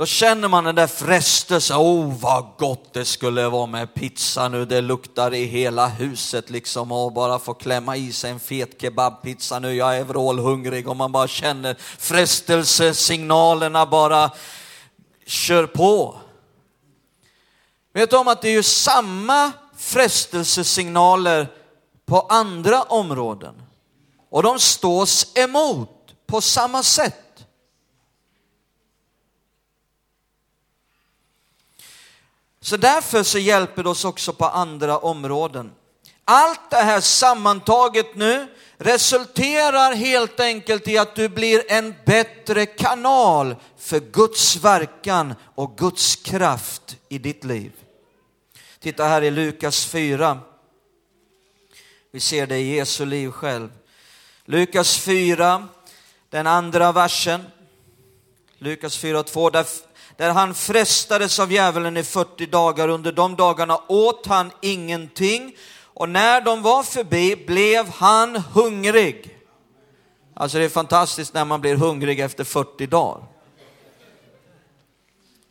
då 0.03 0.07
känner 0.07 0.47
man 0.47 0.63
den 0.63 0.75
där 0.75 0.87
frestelsen, 0.87 1.77
oh 1.77 2.13
vad 2.19 2.45
gott 2.57 2.93
det 2.93 3.05
skulle 3.05 3.49
vara 3.49 3.65
med 3.65 3.93
pizza 3.93 4.47
nu, 4.47 4.65
det 4.65 4.81
luktar 4.81 5.33
i 5.33 5.45
hela 5.45 5.87
huset 5.87 6.49
liksom. 6.49 6.91
Och 6.91 7.13
bara 7.13 7.39
få 7.39 7.53
klämma 7.53 7.97
i 7.97 8.13
sig 8.13 8.31
en 8.31 8.39
fet 8.39 8.81
kebabpizza 8.81 9.59
nu, 9.59 9.75
jag 9.75 9.97
är 9.97 10.03
vrålhungrig 10.03 10.87
och 10.87 10.95
man 10.95 11.11
bara 11.11 11.27
känner 11.27 11.75
frestelsesignalerna 11.97 13.85
bara 13.85 14.31
kör 15.25 15.65
på. 15.65 16.15
Vet 17.93 18.09
du 18.09 18.17
om 18.17 18.27
att 18.27 18.41
det 18.41 18.49
är 18.49 18.53
ju 18.53 18.63
samma 18.63 19.51
frestelsesignaler 19.77 21.47
på 22.05 22.19
andra 22.19 22.81
områden? 22.81 23.61
Och 24.29 24.43
de 24.43 24.59
stås 24.59 25.37
emot 25.37 25.89
på 26.27 26.41
samma 26.41 26.83
sätt. 26.83 27.32
Så 32.63 32.77
därför 32.77 33.23
så 33.23 33.39
hjälper 33.39 33.83
det 33.83 33.89
oss 33.89 34.05
också 34.05 34.33
på 34.33 34.45
andra 34.45 34.97
områden. 34.97 35.71
Allt 36.25 36.69
det 36.69 36.75
här 36.75 37.01
sammantaget 37.01 38.15
nu 38.15 38.47
resulterar 38.77 39.93
helt 39.93 40.39
enkelt 40.39 40.87
i 40.87 40.97
att 40.97 41.15
du 41.15 41.29
blir 41.29 41.71
en 41.71 41.95
bättre 42.05 42.65
kanal 42.65 43.55
för 43.77 43.99
Guds 43.99 44.55
verkan 44.55 45.33
och 45.55 45.77
Guds 45.77 46.15
kraft 46.15 46.97
i 47.09 47.17
ditt 47.17 47.43
liv. 47.43 47.71
Titta 48.79 49.05
här 49.05 49.21
i 49.21 49.31
Lukas 49.31 49.85
4. 49.85 50.39
Vi 52.11 52.19
ser 52.19 52.47
det 52.47 52.57
i 52.57 52.75
Jesu 52.75 53.05
liv 53.05 53.31
själv. 53.31 53.69
Lukas 54.45 54.97
4, 54.97 55.67
den 56.29 56.47
andra 56.47 56.91
versen. 56.91 57.43
Lukas 58.57 58.97
4, 58.97 59.23
2. 59.23 59.51
Där 60.17 60.29
han 60.29 60.53
frestades 60.53 61.39
av 61.39 61.51
djävulen 61.51 61.97
i 61.97 62.03
40 62.03 62.45
dagar. 62.45 62.87
Under 62.87 63.11
de 63.11 63.35
dagarna 63.35 63.79
åt 63.87 64.25
han 64.25 64.51
ingenting 64.61 65.55
och 65.93 66.09
när 66.09 66.41
de 66.41 66.61
var 66.61 66.83
förbi 66.83 67.35
blev 67.35 67.89
han 67.89 68.35
hungrig. 68.35 69.37
Alltså 70.33 70.57
det 70.57 70.63
är 70.63 70.69
fantastiskt 70.69 71.33
när 71.33 71.45
man 71.45 71.61
blir 71.61 71.75
hungrig 71.75 72.19
efter 72.19 72.43
40 72.43 72.87
dagar. 72.87 73.23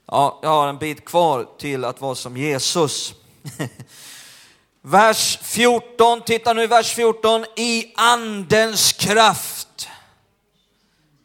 Ja, 0.07 0.39
jag 0.43 0.51
har 0.51 0.69
en 0.69 0.79
bit 0.79 1.05
kvar 1.05 1.47
till 1.59 1.85
att 1.85 2.01
vara 2.01 2.15
som 2.15 2.37
Jesus. 2.37 3.15
Vers 4.85 5.39
14, 5.43 6.23
titta 6.23 6.53
nu 6.53 6.63
i 6.63 6.67
vers 6.67 6.95
14. 6.95 7.45
I 7.57 7.93
andens 7.97 8.93
kraft 8.93 9.62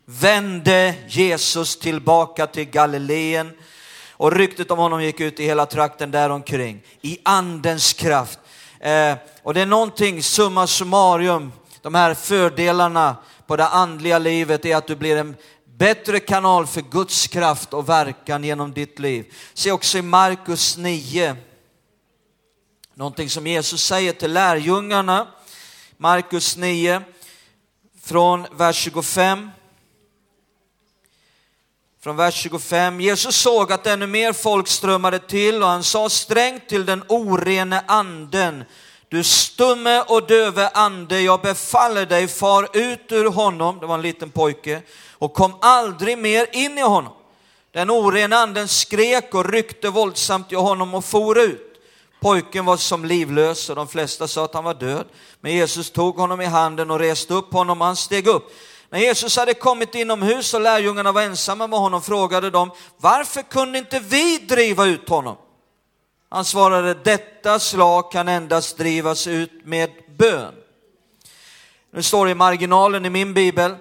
vände 0.10 0.96
Jesus 1.08 1.80
tillbaka 1.80 2.48
till 2.48 2.66
Galileen 2.66 3.52
och 4.12 4.32
ryktet 4.32 4.72
om 4.72 4.80
honom 4.80 5.04
gick 5.04 5.20
ut 5.20 5.40
i 5.40 5.46
hela 5.46 5.66
trakten 5.66 6.12
däromkring 6.12 6.82
i 7.02 7.20
andens 7.24 7.94
kraft. 7.94 8.40
Eh, 8.80 9.16
och 9.44 9.54
det 9.54 9.62
är 9.62 9.66
någonting, 9.66 10.24
summa 10.24 10.68
summarum, 10.68 11.52
de 11.82 11.96
här 11.96 12.14
fördelarna 12.14 13.16
på 13.48 13.56
det 13.56 13.68
andliga 13.68 14.20
livet 14.20 14.66
är 14.66 14.76
att 14.76 14.88
du 14.88 14.96
blir 14.96 15.18
en 15.18 15.36
bättre 15.66 16.20
kanal 16.20 16.68
för 16.68 16.82
Guds 16.82 17.28
kraft 17.28 17.74
och 17.74 17.90
verkan 17.90 18.44
genom 18.44 18.74
ditt 18.74 19.00
liv. 19.00 19.34
Se 19.54 19.72
också 19.72 19.98
i 19.98 20.02
Markus 20.02 20.78
9, 20.78 21.36
någonting 22.94 23.30
som 23.30 23.48
Jesus 23.48 23.84
säger 23.84 24.14
till 24.14 24.34
lärjungarna. 24.34 25.28
Markus 25.98 26.58
9, 26.58 27.02
från 28.04 28.46
vers 28.52 28.76
25 28.76 29.50
från 32.08 32.18
vers 32.18 32.36
25. 32.36 33.02
Jesus 33.02 33.36
såg 33.36 33.72
att 33.72 33.88
ännu 33.88 34.08
mer 34.08 34.34
folk 34.34 34.68
strömmade 34.68 35.20
till 35.20 35.64
och 35.64 35.70
han 35.70 35.84
sa 35.84 36.10
strängt 36.10 36.70
till 36.70 36.86
den 36.86 37.04
orene 37.08 37.84
anden. 37.88 38.64
Du 39.10 39.24
stumme 39.24 40.02
och 40.02 40.28
döve 40.28 40.70
ande, 40.70 41.22
jag 41.22 41.42
befaller 41.42 42.06
dig, 42.06 42.28
far 42.28 42.68
ut 42.74 43.12
ur 43.12 43.30
honom, 43.30 43.80
det 43.80 43.86
var 43.86 43.96
en 43.96 44.02
liten 44.02 44.30
pojke, 44.30 44.82
och 45.12 45.34
kom 45.34 45.54
aldrig 45.62 46.18
mer 46.18 46.48
in 46.52 46.78
i 46.78 46.82
honom. 46.82 47.14
Den 47.72 47.90
orena 47.90 48.36
anden 48.36 48.68
skrek 48.68 49.34
och 49.34 49.50
ryckte 49.50 49.90
våldsamt 49.90 50.52
i 50.52 50.56
honom 50.56 50.96
och 50.96 51.06
for 51.06 51.40
ut. 51.40 51.82
Pojken 52.20 52.66
var 52.66 52.78
som 52.78 53.06
livlös 53.06 53.70
och 53.70 53.76
de 53.76 53.88
flesta 53.88 54.28
sa 54.28 54.46
att 54.46 54.54
han 54.54 54.64
var 54.64 54.74
död. 54.74 55.06
Men 55.42 55.54
Jesus 55.54 55.92
tog 55.92 56.16
honom 56.16 56.42
i 56.42 56.46
handen 56.46 56.92
och 56.92 57.00
reste 57.00 57.34
upp 57.34 57.54
honom 57.54 57.82
och 57.82 57.88
han 57.88 57.96
steg 57.96 58.28
upp. 58.28 58.52
När 58.90 59.00
Jesus 59.00 59.38
hade 59.38 59.54
kommit 59.54 59.96
inomhus 59.96 60.54
och 60.54 60.62
lärjungarna 60.62 61.12
var 61.12 61.22
ensamma 61.22 61.68
med 61.68 61.80
honom 61.80 62.02
frågade 62.02 62.50
de, 62.50 62.72
varför 62.98 63.42
kunde 63.42 63.78
inte 63.78 64.00
vi 64.00 64.38
driva 64.38 64.86
ut 64.86 65.10
honom? 65.10 65.38
Han 66.30 66.46
svarade, 66.46 66.94
detta 66.94 67.60
slag 67.60 68.12
kan 68.12 68.28
endast 68.28 68.78
drivas 68.78 69.28
ut 69.28 69.52
med 69.66 69.90
bön. 70.18 70.54
Nu 71.92 72.04
står 72.04 72.26
det 72.26 72.32
i 72.32 72.36
marginalen 72.36 73.06
i 73.06 73.10
min 73.10 73.34
bibel, 73.34 73.76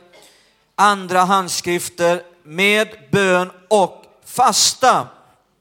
andra 0.75 1.21
handskrifter 1.21 2.23
med 2.43 2.89
bön 3.13 3.51
och 3.69 4.05
fasta. 4.25 5.09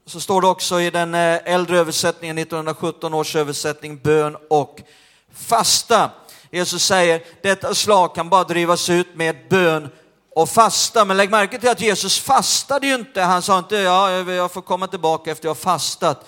Så 0.06 0.20
står 0.20 0.40
det 0.40 0.46
också 0.46 0.80
i 0.80 0.90
den 0.90 1.14
eh, 1.14 1.38
äldre 1.44 1.78
översättningen, 1.78 2.38
1917 2.38 3.14
års 3.14 3.36
översättning, 3.36 3.98
bön 3.98 4.36
och 4.50 4.80
fasta. 5.34 6.10
Jesus 6.56 6.84
säger, 6.84 7.22
detta 7.42 7.74
slag 7.74 8.14
kan 8.14 8.28
bara 8.28 8.44
drivas 8.44 8.90
ut 8.90 9.16
med 9.16 9.36
bön 9.50 9.88
och 10.34 10.48
fasta. 10.48 11.04
Men 11.04 11.16
lägg 11.16 11.30
märke 11.30 11.58
till 11.58 11.68
att 11.68 11.80
Jesus 11.80 12.20
fastade 12.20 12.86
ju 12.86 12.94
inte. 12.94 13.20
Han 13.22 13.42
sa 13.42 13.58
inte, 13.58 13.76
ja, 13.76 14.10
jag 14.10 14.52
får 14.52 14.62
komma 14.62 14.86
tillbaka 14.86 15.30
efter 15.30 15.46
jag 15.46 15.50
har 15.50 15.54
fastat. 15.54 16.26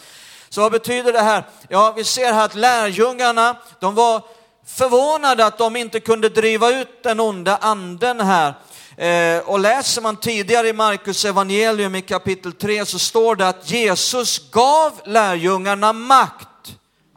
Så 0.49 0.61
vad 0.61 0.73
betyder 0.73 1.13
det 1.13 1.21
här? 1.21 1.45
Ja, 1.69 1.93
vi 1.97 2.05
ser 2.05 2.33
här 2.33 2.45
att 2.45 2.55
lärjungarna, 2.55 3.57
de 3.81 3.95
var 3.95 4.23
förvånade 4.67 5.47
att 5.47 5.59
de 5.59 5.77
inte 5.77 6.01
kunde 6.01 6.29
driva 6.29 6.71
ut 6.71 7.03
den 7.03 7.21
onda 7.21 7.57
anden 7.57 8.21
här. 8.21 8.55
Eh, 8.97 9.43
och 9.49 9.61
läser 9.61 10.03
man 10.03 10.17
tidigare 10.17 10.69
i 10.69 10.73
Markus 10.73 11.25
evangelium 11.25 11.95
i 11.95 12.03
kapitel 12.03 12.53
3 12.53 12.87
så 12.87 12.99
står 12.99 13.37
det 13.37 13.49
att 13.49 13.71
Jesus 13.71 14.51
gav 14.51 14.93
lärjungarna 15.05 15.93
makt 15.93 16.48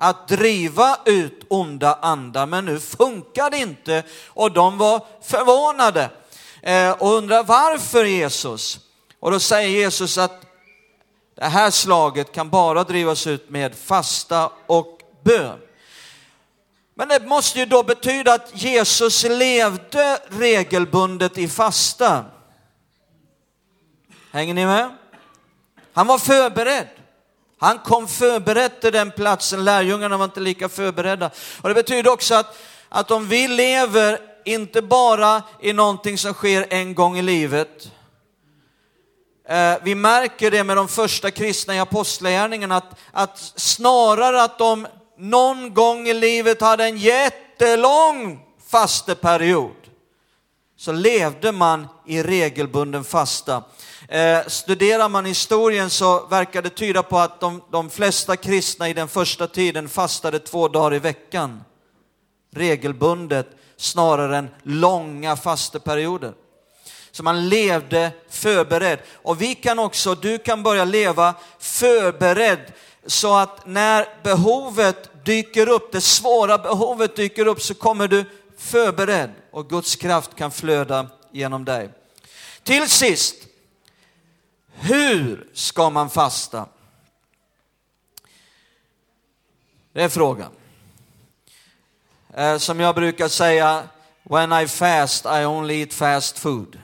att 0.03 0.27
driva 0.27 0.97
ut 1.05 1.45
onda 1.47 1.93
andar, 2.01 2.45
men 2.45 2.65
nu 2.65 2.79
funkar 2.79 3.49
det 3.49 3.57
inte 3.57 4.03
och 4.27 4.51
de 4.51 4.77
var 4.77 5.05
förvånade 5.21 6.09
eh, 6.61 6.91
och 6.91 7.13
undrar 7.13 7.43
varför 7.43 8.05
Jesus? 8.05 8.79
Och 9.19 9.31
då 9.31 9.39
säger 9.39 9.69
Jesus 9.69 10.17
att 10.17 10.41
det 11.35 11.45
här 11.45 11.71
slaget 11.71 12.31
kan 12.31 12.49
bara 12.49 12.83
drivas 12.83 13.27
ut 13.27 13.49
med 13.49 13.75
fasta 13.75 14.51
och 14.67 14.99
bön. 15.23 15.59
Men 16.93 17.07
det 17.07 17.27
måste 17.27 17.59
ju 17.59 17.65
då 17.65 17.83
betyda 17.83 18.33
att 18.33 18.51
Jesus 18.53 19.23
levde 19.23 20.19
regelbundet 20.29 21.37
i 21.37 21.47
fasta. 21.47 22.25
Hänger 24.31 24.53
ni 24.53 24.65
med? 24.65 24.95
Han 25.93 26.07
var 26.07 26.17
förberedd. 26.17 26.87
Han 27.61 27.79
kom 27.79 28.07
förberedd 28.07 28.81
till 28.81 28.91
den 28.91 29.11
platsen, 29.11 29.63
lärjungarna 29.63 30.17
var 30.17 30.25
inte 30.25 30.39
lika 30.39 30.69
förberedda. 30.69 31.31
Och 31.61 31.69
det 31.69 31.75
betyder 31.75 32.11
också 32.11 32.35
att, 32.35 32.57
att 32.89 33.11
om 33.11 33.27
vi 33.27 33.47
lever 33.47 34.19
inte 34.45 34.81
bara 34.81 35.43
i 35.59 35.73
någonting 35.73 36.17
som 36.17 36.33
sker 36.33 36.65
en 36.69 36.95
gång 36.95 37.17
i 37.17 37.21
livet, 37.21 37.91
eh, 39.49 39.73
vi 39.83 39.95
märker 39.95 40.51
det 40.51 40.63
med 40.63 40.77
de 40.77 40.87
första 40.87 41.31
kristna 41.31 41.75
i 41.75 41.79
apostlagärningarna, 41.79 42.77
att, 42.77 42.95
att 43.11 43.37
snarare 43.55 44.43
att 44.43 44.57
de 44.57 44.87
någon 45.17 45.73
gång 45.73 46.07
i 46.07 46.13
livet 46.13 46.61
hade 46.61 46.83
en 46.85 46.97
jättelång 46.97 48.39
fasteperiod, 48.71 49.75
så 50.77 50.91
levde 50.91 51.51
man 51.51 51.87
i 52.05 52.23
regelbunden 52.23 53.03
fasta. 53.03 53.63
Eh, 54.11 54.47
studerar 54.47 55.09
man 55.09 55.25
historien 55.25 55.89
så 55.89 56.27
verkar 56.27 56.61
det 56.61 56.69
tyda 56.69 57.03
på 57.03 57.19
att 57.19 57.39
de, 57.39 57.61
de 57.71 57.89
flesta 57.89 58.35
kristna 58.35 58.89
i 58.89 58.93
den 58.93 59.07
första 59.07 59.47
tiden 59.47 59.89
fastade 59.89 60.39
två 60.39 60.67
dagar 60.67 60.93
i 60.95 60.99
veckan. 60.99 61.63
Regelbundet 62.55 63.47
snarare 63.77 64.37
än 64.37 64.49
långa 64.63 65.35
fasteperioder. 65.35 66.33
Så 67.11 67.23
man 67.23 67.49
levde 67.49 68.11
förberedd. 68.29 68.99
Och 69.13 69.41
vi 69.41 69.55
kan 69.55 69.79
också, 69.79 70.15
du 70.15 70.37
kan 70.37 70.63
börja 70.63 70.85
leva 70.85 71.33
förberedd 71.59 72.73
så 73.05 73.35
att 73.35 73.65
när 73.65 74.07
behovet 74.23 75.25
dyker 75.25 75.69
upp, 75.69 75.91
det 75.91 76.01
svåra 76.01 76.57
behovet 76.57 77.15
dyker 77.15 77.45
upp 77.45 77.61
så 77.61 77.73
kommer 77.73 78.07
du 78.07 78.25
förberedd 78.57 79.31
och 79.51 79.69
Guds 79.69 79.95
kraft 79.95 80.35
kan 80.35 80.51
flöda 80.51 81.07
genom 81.31 81.65
dig. 81.65 81.89
Till 82.63 82.89
sist, 82.89 83.35
hur 84.73 85.47
ska 85.53 85.89
man 85.89 86.09
fasta? 86.09 86.65
Det 89.93 90.03
är 90.03 90.09
frågan. 90.09 90.51
Eh, 92.33 92.57
som 92.57 92.79
jag 92.79 92.95
brukar 92.95 93.27
säga, 93.27 93.83
when 94.23 94.53
I 94.53 94.67
fast 94.67 95.25
I 95.25 95.45
only 95.45 95.79
eat 95.81 95.93
fast 95.93 96.39
food. 96.39 96.79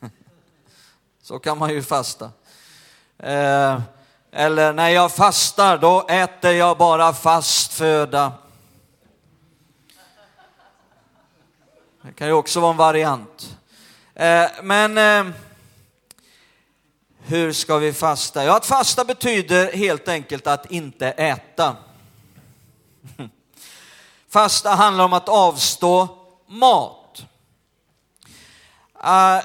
Så 1.22 1.38
kan 1.38 1.58
man 1.58 1.70
ju 1.70 1.82
fasta. 1.82 2.30
Eh, 3.18 3.80
eller 4.32 4.72
när 4.72 4.88
jag 4.88 5.12
fastar, 5.12 5.78
då 5.78 6.06
äter 6.08 6.52
jag 6.52 6.78
bara 6.78 7.12
fast 7.12 7.72
föda. 7.72 8.32
Det 12.02 12.12
kan 12.12 12.26
ju 12.26 12.32
också 12.32 12.60
vara 12.60 12.70
en 12.70 12.76
variant. 12.76 13.56
Eh, 14.14 14.46
men 14.62 14.98
hur 17.26 17.52
ska 17.52 17.78
vi 17.78 17.92
fasta? 17.92 18.44
Ja, 18.44 18.56
att 18.56 18.66
fasta 18.66 19.04
betyder 19.04 19.72
helt 19.72 20.08
enkelt 20.08 20.46
att 20.46 20.70
inte 20.70 21.06
äta. 21.08 21.76
Fasta 24.28 24.70
handlar 24.70 25.04
om 25.04 25.12
att 25.12 25.28
avstå 25.28 26.08
mat. 26.46 27.24
Ah, 28.94 29.42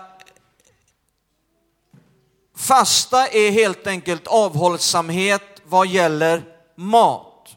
fasta 2.56 3.28
är 3.28 3.52
helt 3.52 3.88
enkelt 3.88 4.28
avhållsamhet 4.28 5.62
vad 5.64 5.88
gäller 5.88 6.44
mat. 6.76 7.48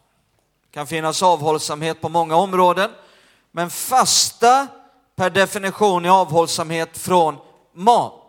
Det 0.63 0.75
kan 0.75 0.87
finnas 0.87 1.23
avhållsamhet 1.23 2.01
på 2.01 2.09
många 2.09 2.37
områden, 2.37 2.91
men 3.51 3.71
fasta 3.71 4.67
per 5.17 5.31
definition 5.31 6.05
är 6.05 6.11
avhållsamhet 6.11 6.99
från 6.99 7.37
mat. 7.73 8.20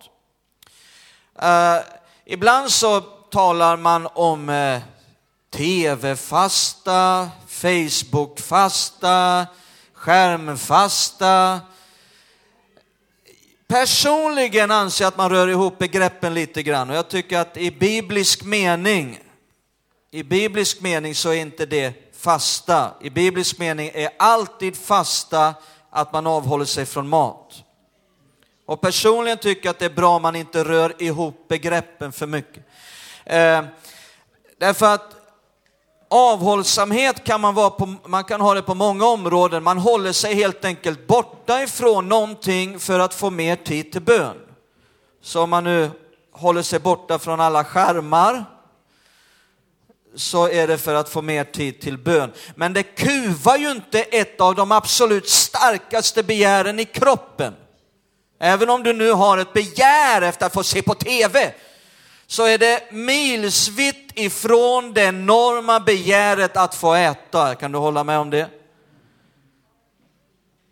Eh, 1.41 1.77
ibland 2.25 2.71
så 2.71 3.01
talar 3.32 3.77
man 3.77 4.08
om 4.13 4.49
eh, 4.49 4.82
tv-fasta, 5.54 7.30
Facebook-fasta, 7.47 9.47
skärmfasta. 9.93 11.60
Personligen 13.67 14.71
anser 14.71 15.06
jag 15.06 15.08
att 15.08 15.17
man 15.17 15.30
rör 15.30 15.47
ihop 15.47 15.77
begreppen 15.77 16.34
lite 16.34 16.63
grann 16.63 16.89
och 16.89 16.95
jag 16.95 17.10
tycker 17.10 17.39
att 17.39 17.58
i 17.58 17.71
biblisk 17.71 18.43
mening, 18.43 19.19
i 20.12 20.23
biblisk 20.23 20.82
mening 20.82 21.15
så 21.15 21.30
är 21.30 21.36
inte 21.36 21.65
det 21.65 22.15
fasta. 22.17 22.91
I 23.01 23.10
biblisk 23.10 23.60
mening 23.60 23.91
är 23.93 24.10
alltid 24.19 24.75
fasta 24.75 25.54
att 25.89 26.13
man 26.13 26.27
avhåller 26.27 26.65
sig 26.65 26.86
från 26.86 27.10
mat. 27.10 27.63
Och 28.65 28.82
personligen 28.82 29.38
tycker 29.38 29.65
jag 29.65 29.71
att 29.74 29.80
det 29.80 29.86
är 29.86 29.89
bra 29.89 30.15
om 30.15 30.21
man 30.21 30.36
inte 30.36 30.63
rör 30.63 31.02
ihop 31.02 31.47
begreppen 31.47 32.12
för 32.12 32.28
mycket. 32.28 32.63
Eh, 33.26 33.63
därför 34.58 34.93
att 34.93 35.15
avhållsamhet 36.10 37.24
kan 37.24 37.41
man, 37.41 37.54
vara 37.54 37.69
på, 37.69 37.95
man 38.06 38.24
kan 38.24 38.41
ha 38.41 38.54
det 38.54 38.62
på 38.62 38.76
många 38.76 39.06
områden. 39.06 39.63
Man 39.63 39.78
håller 39.78 40.12
sig 40.12 40.36
helt 40.36 40.65
enkelt 40.65 41.08
borta 41.08 41.63
ifrån 41.63 42.10
någonting 42.10 42.80
för 42.80 43.00
att 43.00 43.13
få 43.13 43.30
mer 43.30 43.56
tid 43.56 43.91
till 43.91 44.02
bön. 44.02 44.38
Så 45.21 45.41
om 45.41 45.50
man 45.50 45.63
nu 45.63 45.91
håller 46.32 46.62
sig 46.62 46.80
borta 46.80 47.19
från 47.19 47.39
alla 47.39 47.63
skärmar 47.63 48.45
så 50.15 50.47
är 50.47 50.67
det 50.67 50.78
för 50.78 50.95
att 50.95 51.10
få 51.10 51.21
mer 51.21 51.43
tid 51.43 51.82
till 51.82 51.97
bön. 51.97 52.32
Men 52.56 52.74
det 52.74 52.84
kuvar 52.84 53.58
ju 53.58 53.71
inte 53.71 54.02
ett 54.02 54.41
av 54.41 54.56
de 54.56 54.71
absolut 54.71 55.30
starkaste 55.30 56.24
begären 56.24 56.80
i 56.80 56.86
kroppen. 56.86 57.54
Även 58.43 58.69
om 58.69 58.84
du 58.84 58.93
nu 58.93 59.12
har 59.12 59.38
ett 59.38 59.54
begär 59.54 60.21
efter 60.21 60.45
att 60.45 60.54
få 60.54 60.63
se 60.63 60.82
på 60.82 60.95
TV, 60.95 61.54
så 62.27 62.45
är 62.45 62.58
det 62.58 62.91
milsvitt 62.91 64.12
ifrån 64.15 64.93
det 64.93 65.01
enorma 65.01 65.80
begäret 65.80 66.58
att 66.58 66.75
få 66.75 66.93
äta. 66.93 67.56
Kan 67.56 67.71
du 67.71 67.77
hålla 67.77 68.04
med 68.04 68.19
om 68.19 68.30
det? 68.30 68.49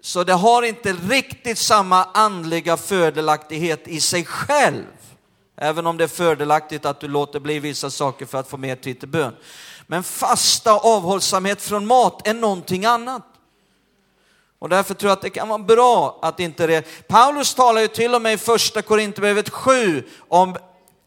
Så 0.01 0.23
det 0.23 0.33
har 0.33 0.63
inte 0.63 0.93
riktigt 0.93 1.57
samma 1.57 2.03
andliga 2.03 2.77
fördelaktighet 2.77 3.87
i 3.87 4.01
sig 4.01 4.25
själv. 4.25 4.85
Även 5.57 5.87
om 5.87 5.97
det 5.97 6.03
är 6.03 6.07
fördelaktigt 6.07 6.85
att 6.85 6.99
du 6.99 7.07
låter 7.07 7.39
bli 7.39 7.59
vissa 7.59 7.89
saker 7.89 8.25
för 8.25 8.37
att 8.37 8.49
få 8.49 8.57
mer 8.57 8.75
tid 8.75 8.99
till 8.99 9.09
bön. 9.09 9.35
Men 9.87 10.03
fasta 10.03 10.73
avhållsamhet 10.73 11.61
från 11.61 11.85
mat 11.85 12.27
är 12.27 12.33
någonting 12.33 12.85
annat. 12.85 13.28
Och 14.59 14.69
därför 14.69 14.93
tror 14.93 15.09
jag 15.09 15.15
att 15.15 15.21
det 15.21 15.29
kan 15.29 15.49
vara 15.49 15.59
bra 15.59 16.19
att 16.21 16.39
inte 16.39 16.67
det... 16.67 17.07
Paulus 17.07 17.53
talar 17.53 17.81
ju 17.81 17.87
till 17.87 18.15
och 18.15 18.21
med 18.21 18.33
i 18.33 18.37
första 18.37 18.81
Korinthierbrevet 18.81 19.49
7 19.49 20.03
om 20.27 20.57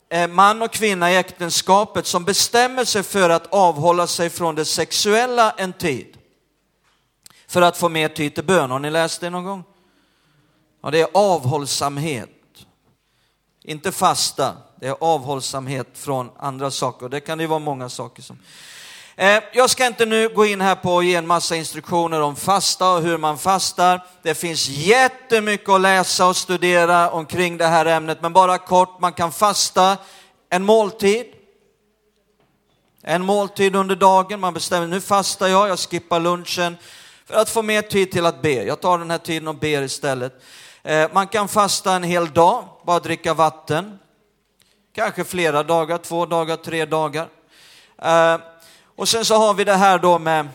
eh, 0.09 0.29
man 0.29 0.63
och 0.63 0.73
kvinna 0.73 1.13
i 1.13 1.17
äktenskapet 1.17 2.07
som 2.07 2.25
bestämmer 2.25 2.85
sig 2.85 3.03
för 3.03 3.31
att 3.31 3.47
avhålla 3.47 4.07
sig 4.07 4.31
från 4.31 4.55
det 4.55 4.65
sexuella 4.65 5.51
en 5.51 5.73
tid. 5.73 6.17
För 7.47 7.63
att 7.63 7.77
få 7.77 7.89
mer 7.89 8.09
tid 8.09 8.35
till 8.35 8.45
bön. 8.45 8.71
Har 8.71 8.79
ni 8.79 8.91
läst 8.91 9.21
det 9.21 9.31
någon 9.31 9.45
gång? 9.45 9.65
Ja, 10.83 10.91
det 10.91 11.01
är 11.01 11.09
avhållsamhet. 11.15 12.31
Inte 13.65 13.93
fasta, 13.93 14.57
det 14.81 14.87
är 14.87 14.97
avhållsamhet 15.01 15.89
från 15.95 16.31
andra 16.39 16.71
saker. 16.71 17.09
Det 17.09 17.21
kan 17.21 17.39
det 17.39 17.43
ju 17.43 17.49
vara 17.49 17.59
många 17.59 17.89
saker 17.89 18.23
som... 18.23 18.39
Eh, 19.17 19.43
jag 19.53 19.71
ska 19.71 19.87
inte 19.87 20.07
nu 20.07 20.29
gå 20.29 20.47
in 20.47 20.61
här 20.61 20.75
på 20.75 20.95
och 20.95 21.05
ge 21.05 21.15
en 21.15 21.27
massa 21.27 21.57
instruktioner 21.57 22.21
om 22.21 22.37
fasta 22.37 22.91
och 22.91 23.03
hur 23.03 23.19
man 23.19 23.39
fastar. 23.39 24.07
Det 24.23 24.35
finns 24.35 24.69
jättemycket 24.69 25.69
att 25.69 25.81
läsa 25.81 26.27
och 26.27 26.37
studera 26.37 27.11
omkring 27.11 27.57
det 27.57 27.67
här 27.67 27.87
ämnet, 27.87 28.19
men 28.23 28.33
bara 28.33 28.59
kort, 28.59 29.01
man 29.01 29.13
kan 29.13 29.33
fasta 29.33 29.97
en 30.51 30.65
måltid. 30.65 31.27
En 33.03 33.25
måltid 33.25 33.77
under 33.77 33.97
dagen, 33.97 34.41
man 34.41 34.55
bestämmer 34.55 34.87
nu 34.87 35.01
fastar 35.01 35.49
jag, 35.49 35.69
jag 35.69 35.79
skippar 35.79 36.21
lunchen 36.21 36.77
för 37.27 37.35
att 37.35 37.51
få 37.51 37.63
mer 37.63 37.83
tid 37.83 38.11
till 38.11 38.27
att 38.27 38.43
be. 38.43 38.53
Jag 38.65 38.81
tar 38.81 38.99
den 38.99 39.11
här 39.11 39.19
tiden 39.19 39.49
och 39.49 39.55
ber 39.55 39.83
istället. 39.83 40.43
Eh, 40.83 41.09
man 41.13 41.27
kan 41.27 41.49
fasta 41.49 41.95
en 41.95 42.03
hel 42.03 42.31
dag, 42.31 42.65
bara 42.87 43.01
dricka 43.01 43.35
vatten. 43.35 43.99
Kanske 44.95 45.25
flera 45.25 45.63
dagar, 45.63 45.99
två 45.99 46.27
dagar, 46.27 46.57
tre 46.57 46.85
dagar. 46.85 47.29
Eh, 48.03 48.39
och 48.97 49.09
sen 49.09 49.25
så 49.25 49.35
har 49.35 49.55
vi 49.55 49.65
det 49.65 49.77
här 49.77 49.99
då 49.99 50.19
med, 50.19 50.49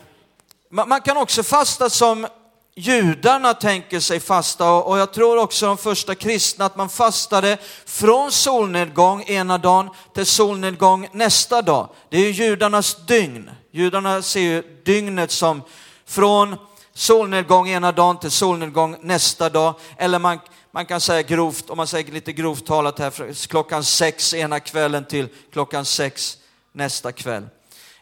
man 0.69 1.01
kan 1.01 1.17
också 1.17 1.43
fasta 1.43 1.89
som 1.89 2.27
judarna 2.75 3.53
tänker 3.53 3.99
sig 3.99 4.19
fasta 4.19 4.71
och 4.71 4.97
jag 4.99 5.13
tror 5.13 5.37
också 5.37 5.65
de 5.65 5.77
första 5.77 6.15
kristna 6.15 6.65
att 6.65 6.75
man 6.75 6.89
fastade 6.89 7.57
från 7.85 8.31
solnedgång 8.31 9.23
ena 9.23 9.57
dagen 9.57 9.89
till 10.13 10.25
solnedgång 10.25 11.09
nästa 11.11 11.61
dag. 11.61 11.89
Det 12.09 12.17
är 12.17 12.21
ju 12.21 12.31
judarnas 12.31 13.05
dygn. 13.05 13.51
Judarna 13.71 14.21
ser 14.21 14.39
ju 14.39 14.81
dygnet 14.83 15.31
som 15.31 15.61
från 16.05 16.55
solnedgång 16.93 17.69
ena 17.69 17.91
dagen 17.91 18.19
till 18.19 18.31
solnedgång 18.31 18.97
nästa 19.01 19.49
dag. 19.49 19.73
Eller 19.97 20.19
man, 20.19 20.39
man 20.71 20.85
kan 20.85 21.01
säga 21.01 21.21
grovt, 21.21 21.69
om 21.69 21.77
man 21.77 21.87
säger 21.87 22.11
lite 22.11 22.33
grovt 22.33 22.65
talat 22.65 22.99
här, 22.99 23.47
klockan 23.47 23.83
sex 23.83 24.33
ena 24.33 24.59
kvällen 24.59 25.05
till 25.05 25.27
klockan 25.51 25.85
sex 25.85 26.37
nästa 26.73 27.11
kväll 27.11 27.43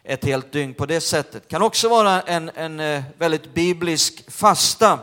ett 0.06 0.24
helt 0.24 0.52
dygn 0.52 0.74
på 0.74 0.86
det 0.86 1.00
sättet. 1.00 1.48
Kan 1.48 1.62
också 1.62 1.88
vara 1.88 2.22
en, 2.22 2.50
en 2.54 2.80
eh, 2.80 3.02
väldigt 3.18 3.54
biblisk 3.54 4.30
fasta. 4.30 4.98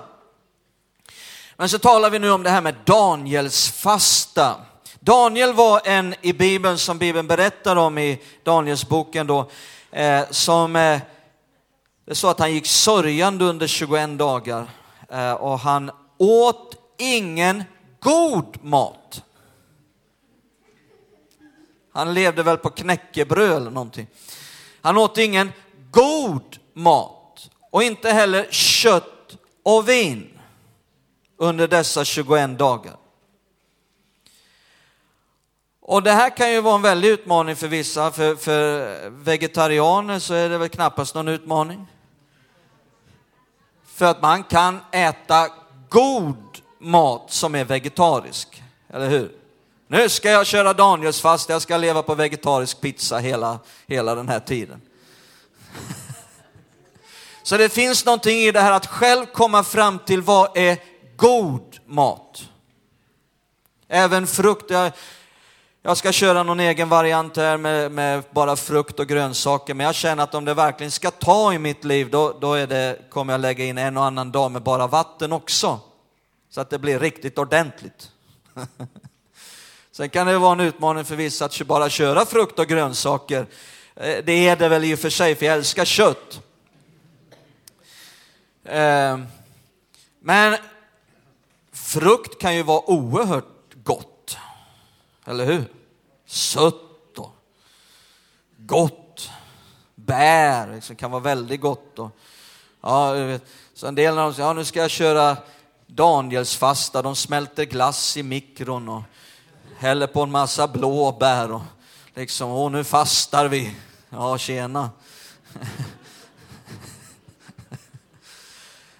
Men 1.55 1.69
så 1.69 1.79
talar 1.79 2.09
vi 2.09 2.19
nu 2.19 2.31
om 2.31 2.43
det 2.43 2.49
här 2.49 2.61
med 2.61 2.75
Daniels 2.85 3.71
fasta. 3.71 4.55
Daniel 4.99 5.53
var 5.53 5.81
en 5.85 6.15
i 6.21 6.33
Bibeln 6.33 6.77
som 6.77 6.97
Bibeln 6.97 7.27
berättar 7.27 7.75
om 7.75 7.97
i 7.97 8.21
Danielsboken 8.43 9.27
då, 9.27 9.49
eh, 9.91 10.21
som 10.29 10.75
eh, 10.75 10.99
det 12.05 12.15
så 12.15 12.27
att 12.27 12.39
han 12.39 12.53
gick 12.53 12.67
sörjande 12.67 13.45
under 13.45 13.67
21 13.67 14.17
dagar 14.17 14.67
eh, 15.09 15.33
och 15.33 15.59
han 15.59 15.91
åt 16.17 16.75
ingen 16.97 17.63
god 17.99 18.63
mat. 18.63 19.23
Han 21.93 22.13
levde 22.13 22.43
väl 22.43 22.57
på 22.57 22.69
knäckebröd 22.69 23.51
eller 23.51 23.71
någonting. 23.71 24.07
Han 24.83 24.97
åt 24.97 25.17
ingen 25.17 25.51
god 25.91 26.57
mat 26.73 27.49
och 27.71 27.83
inte 27.83 28.09
heller 28.09 28.47
kött 28.51 29.37
och 29.63 29.89
vin 29.89 30.39
under 31.37 31.67
dessa 31.67 32.05
21 32.05 32.59
dagar. 32.59 32.97
Och 35.81 36.03
det 36.03 36.11
här 36.11 36.37
kan 36.37 36.51
ju 36.51 36.61
vara 36.61 36.75
en 36.75 36.81
väldig 36.81 37.09
utmaning 37.09 37.55
för 37.55 37.67
vissa. 37.67 38.11
För, 38.11 38.35
för 38.35 39.09
vegetarianer 39.09 40.19
så 40.19 40.33
är 40.33 40.49
det 40.49 40.57
väl 40.57 40.69
knappast 40.69 41.15
någon 41.15 41.27
utmaning. 41.27 41.87
För 43.85 44.05
att 44.05 44.21
man 44.21 44.43
kan 44.43 44.79
äta 44.91 45.49
god 45.89 46.61
mat 46.79 47.31
som 47.31 47.55
är 47.55 47.65
vegetarisk, 47.65 48.63
eller 48.89 49.09
hur? 49.09 49.42
Nu 49.93 50.09
ska 50.09 50.29
jag 50.29 50.45
köra 50.45 50.73
Daniels 50.73 51.21
fast, 51.21 51.49
jag 51.49 51.61
ska 51.61 51.77
leva 51.77 52.03
på 52.03 52.15
vegetarisk 52.15 52.81
pizza 52.81 53.17
hela, 53.17 53.59
hela 53.87 54.15
den 54.15 54.29
här 54.29 54.39
tiden. 54.39 54.81
Så 57.43 57.57
det 57.57 57.69
finns 57.69 58.05
någonting 58.05 58.39
i 58.39 58.51
det 58.51 58.59
här 58.59 58.71
att 58.71 58.85
själv 58.85 59.25
komma 59.25 59.63
fram 59.63 59.99
till 59.99 60.21
vad 60.21 60.57
är 60.57 60.77
god 61.15 61.79
mat. 61.85 62.49
Även 63.87 64.27
frukt. 64.27 64.69
Jag, 64.69 64.91
jag 65.81 65.97
ska 65.97 66.11
köra 66.11 66.43
någon 66.43 66.59
egen 66.59 66.89
variant 66.89 67.37
här 67.37 67.57
med, 67.57 67.91
med, 67.91 68.23
bara 68.31 68.55
frukt 68.55 68.99
och 68.99 69.07
grönsaker, 69.07 69.73
men 69.73 69.85
jag 69.85 69.95
känner 69.95 70.23
att 70.23 70.35
om 70.35 70.45
det 70.45 70.53
verkligen 70.53 70.91
ska 70.91 71.11
ta 71.11 71.53
i 71.53 71.59
mitt 71.59 71.83
liv, 71.83 72.09
då, 72.09 72.37
då 72.41 72.53
är 72.53 72.67
det, 72.67 72.97
kommer 73.09 73.33
jag 73.33 73.41
lägga 73.41 73.65
in 73.65 73.77
en 73.77 73.97
och 73.97 74.05
annan 74.05 74.31
dag 74.31 74.51
med 74.51 74.63
bara 74.63 74.87
vatten 74.87 75.33
också. 75.33 75.79
Så 76.49 76.61
att 76.61 76.69
det 76.69 76.79
blir 76.79 76.99
riktigt 76.99 77.37
ordentligt. 77.37 78.11
Sen 79.95 80.09
kan 80.09 80.27
det 80.27 80.37
vara 80.37 80.51
en 80.51 80.59
utmaning 80.59 81.05
för 81.05 81.15
vissa 81.15 81.45
att 81.45 81.61
bara 81.61 81.89
köra 81.89 82.25
frukt 82.25 82.59
och 82.59 82.67
grönsaker. 82.67 83.45
Eh, 83.95 84.17
det 84.23 84.47
är 84.47 84.55
det 84.55 84.69
väl 84.69 84.83
i 84.83 84.95
och 84.95 84.99
för 84.99 85.09
sig, 85.09 85.35
för 85.35 85.45
jag 85.45 85.55
älskar 85.55 85.85
kött. 85.85 86.41
Ehm, 88.63 89.25
men 90.19 90.57
frukt 91.71 92.41
kan 92.41 92.55
ju 92.55 92.63
vara 92.63 92.89
oerhört 92.89 93.73
gott, 93.83 94.37
eller 95.25 95.45
hur? 95.45 95.63
Sött 96.25 97.17
och 97.17 97.35
gott. 98.57 99.29
Bär 99.95 100.75
liksom 100.75 100.95
kan 100.95 101.11
vara 101.11 101.21
väldigt 101.21 101.61
gott. 101.61 101.99
Och, 101.99 102.11
ja, 102.81 103.13
så 103.73 103.87
en 103.87 103.95
del 103.95 104.17
av 104.17 104.25
dem 104.25 104.33
säger, 104.33 104.47
ja 104.47 104.53
nu 104.53 104.65
ska 104.65 104.79
jag 104.79 104.91
köra 104.91 105.37
Daniels 105.87 106.55
fasta, 106.55 107.01
de 107.01 107.15
smälter 107.15 107.63
glass 107.63 108.17
i 108.17 108.23
mikron 108.23 108.89
och 108.89 109.03
häller 109.83 110.07
på 110.07 110.21
en 110.21 110.31
massa 110.31 110.67
blåbär 110.67 111.51
och 111.51 111.61
liksom, 112.15 112.51
åh 112.51 112.71
nu 112.71 112.83
fastar 112.83 113.47
vi. 113.47 113.75
Ja, 114.09 114.37
tjena. 114.37 114.89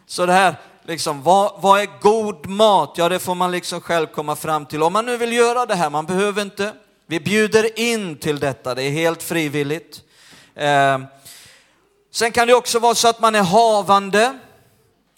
Så 0.05 0.25
det 0.25 0.33
här, 0.33 0.55
liksom, 0.85 1.23
vad, 1.23 1.61
vad 1.61 1.81
är 1.81 1.89
god 2.01 2.47
mat? 2.47 2.93
Ja, 2.95 3.09
det 3.09 3.19
får 3.19 3.35
man 3.35 3.51
liksom 3.51 3.81
själv 3.81 4.07
komma 4.07 4.35
fram 4.35 4.65
till. 4.65 4.83
Om 4.83 4.93
man 4.93 5.05
nu 5.05 5.17
vill 5.17 5.33
göra 5.33 5.65
det 5.65 5.75
här, 5.75 5.89
man 5.89 6.05
behöver 6.05 6.41
inte. 6.41 6.73
Vi 7.05 7.19
bjuder 7.19 7.79
in 7.79 8.17
till 8.17 8.39
detta, 8.39 8.75
det 8.75 8.83
är 8.83 8.91
helt 8.91 9.23
frivilligt. 9.23 10.01
Eh, 10.55 10.99
sen 12.11 12.31
kan 12.31 12.47
det 12.47 12.53
också 12.53 12.79
vara 12.79 12.95
så 12.95 13.07
att 13.07 13.21
man 13.21 13.35
är 13.35 13.43
havande. 13.43 14.39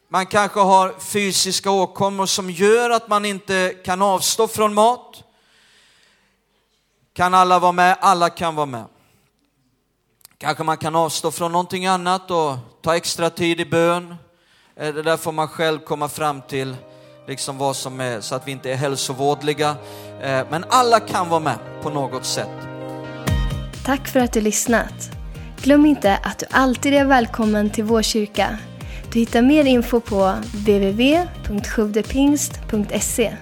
Man 0.09 0.25
kanske 0.25 0.59
har 0.59 0.95
fysiska 0.99 1.71
åkommor 1.71 2.25
som 2.25 2.49
gör 2.49 2.89
att 2.89 3.07
man 3.07 3.25
inte 3.25 3.75
kan 3.85 4.01
avstå 4.01 4.47
från 4.47 4.73
mat. 4.73 5.24
Kan 7.15 7.33
alla 7.33 7.59
vara 7.59 7.71
med? 7.71 7.97
Alla 7.99 8.29
kan 8.29 8.55
vara 8.55 8.65
med. 8.65 8.85
Kanske 10.37 10.63
man 10.63 10.77
kan 10.77 10.95
avstå 10.95 11.31
från 11.31 11.51
någonting 11.51 11.85
annat 11.85 12.31
och 12.31 12.57
ta 12.81 12.95
extra 12.95 13.29
tid 13.29 13.61
i 13.61 13.65
bön. 13.65 14.15
Eh, 14.75 14.93
det 14.93 15.03
där 15.03 15.17
får 15.17 15.31
man 15.31 15.47
själv 15.47 15.79
komma 15.79 16.09
fram 16.09 16.41
till, 16.41 16.75
liksom 17.27 17.57
vad 17.57 17.75
som 17.75 17.99
är, 17.99 18.21
så 18.21 18.35
att 18.35 18.47
vi 18.47 18.51
inte 18.51 18.71
är 18.71 18.75
hälsovådliga. 18.75 19.75
Eh, 20.21 20.45
men 20.49 20.65
alla 20.69 20.99
kan 20.99 21.29
vara 21.29 21.39
med 21.39 21.57
på 21.81 21.89
något 21.89 22.25
sätt. 22.25 22.67
Tack 23.85 24.07
för 24.07 24.19
att 24.19 24.33
du 24.33 24.41
lyssnat. 24.41 25.09
Glöm 25.61 25.85
inte 25.85 26.19
att 26.23 26.39
du 26.39 26.45
alltid 26.51 26.93
är 26.93 27.05
välkommen 27.05 27.69
till 27.69 27.83
vår 27.83 28.01
kyrka. 28.01 28.57
Du 29.13 29.19
hittar 29.19 29.41
mer 29.41 29.65
info 29.65 29.99
på 29.99 30.33
www.sjuvdepingst.se 30.53 33.37